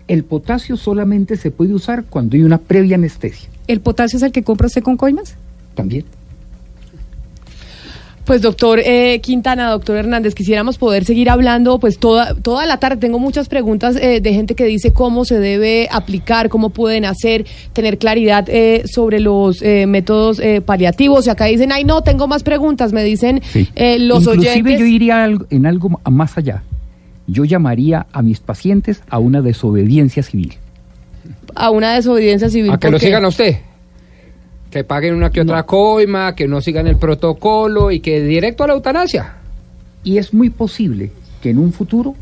[0.08, 3.48] El potasio solamente se puede usar cuando hay una previa anestesia.
[3.66, 5.34] ¿El potasio es el que compra usted con coimas?
[5.74, 6.04] También.
[8.26, 12.96] Pues doctor eh, Quintana, doctor Hernández, quisiéramos poder seguir hablando pues toda, toda la tarde.
[12.96, 17.46] Tengo muchas preguntas eh, de gente que dice cómo se debe aplicar, cómo pueden hacer,
[17.72, 21.28] tener claridad eh, sobre los eh, métodos eh, paliativos.
[21.28, 23.68] Y acá dicen, ay no, tengo más preguntas, me dicen Sí.
[23.76, 24.78] eh, los Inclusive oyentes.
[24.80, 26.64] yo iría en algo más allá.
[27.28, 30.54] Yo llamaría a mis pacientes a una desobediencia civil.
[31.54, 32.72] A una desobediencia civil.
[32.72, 33.58] A que ¿por lo sigan a usted.
[34.76, 38.66] Que paguen una que otra coima, que no sigan el protocolo y que directo a
[38.66, 39.36] la eutanasia.
[40.04, 42.14] Y es muy posible que en un futuro,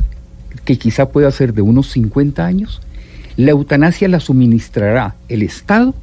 [0.64, 2.80] que quizá pueda ser de unos 50 años,
[3.36, 5.96] la eutanasia la suministrará el Estado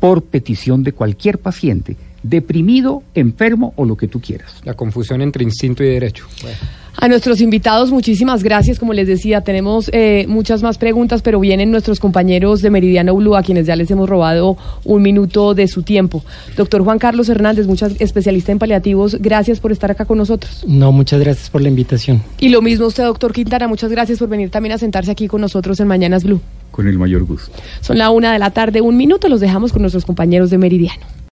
[0.00, 1.98] por petición de cualquier paciente,
[2.28, 4.54] deprimido, enfermo o lo que tú quieras.
[4.64, 6.26] La confusión entre instinto y derecho.
[6.42, 6.58] Bueno.
[7.00, 8.80] A nuestros invitados, muchísimas gracias.
[8.80, 13.36] Como les decía, tenemos eh, muchas más preguntas, pero vienen nuestros compañeros de Meridiano Blue,
[13.36, 16.24] a quienes ya les hemos robado un minuto de su tiempo.
[16.56, 20.64] Doctor Juan Carlos Hernández, muchas especialista en paliativos, gracias por estar acá con nosotros.
[20.66, 22.20] No, muchas gracias por la invitación.
[22.40, 25.40] Y lo mismo usted, doctor Quintana, muchas gracias por venir también a sentarse aquí con
[25.40, 26.40] nosotros en Mañanas Blue.
[26.72, 27.52] Con el mayor gusto.
[27.80, 31.17] Son la una de la tarde, un minuto, los dejamos con nuestros compañeros de Meridiano.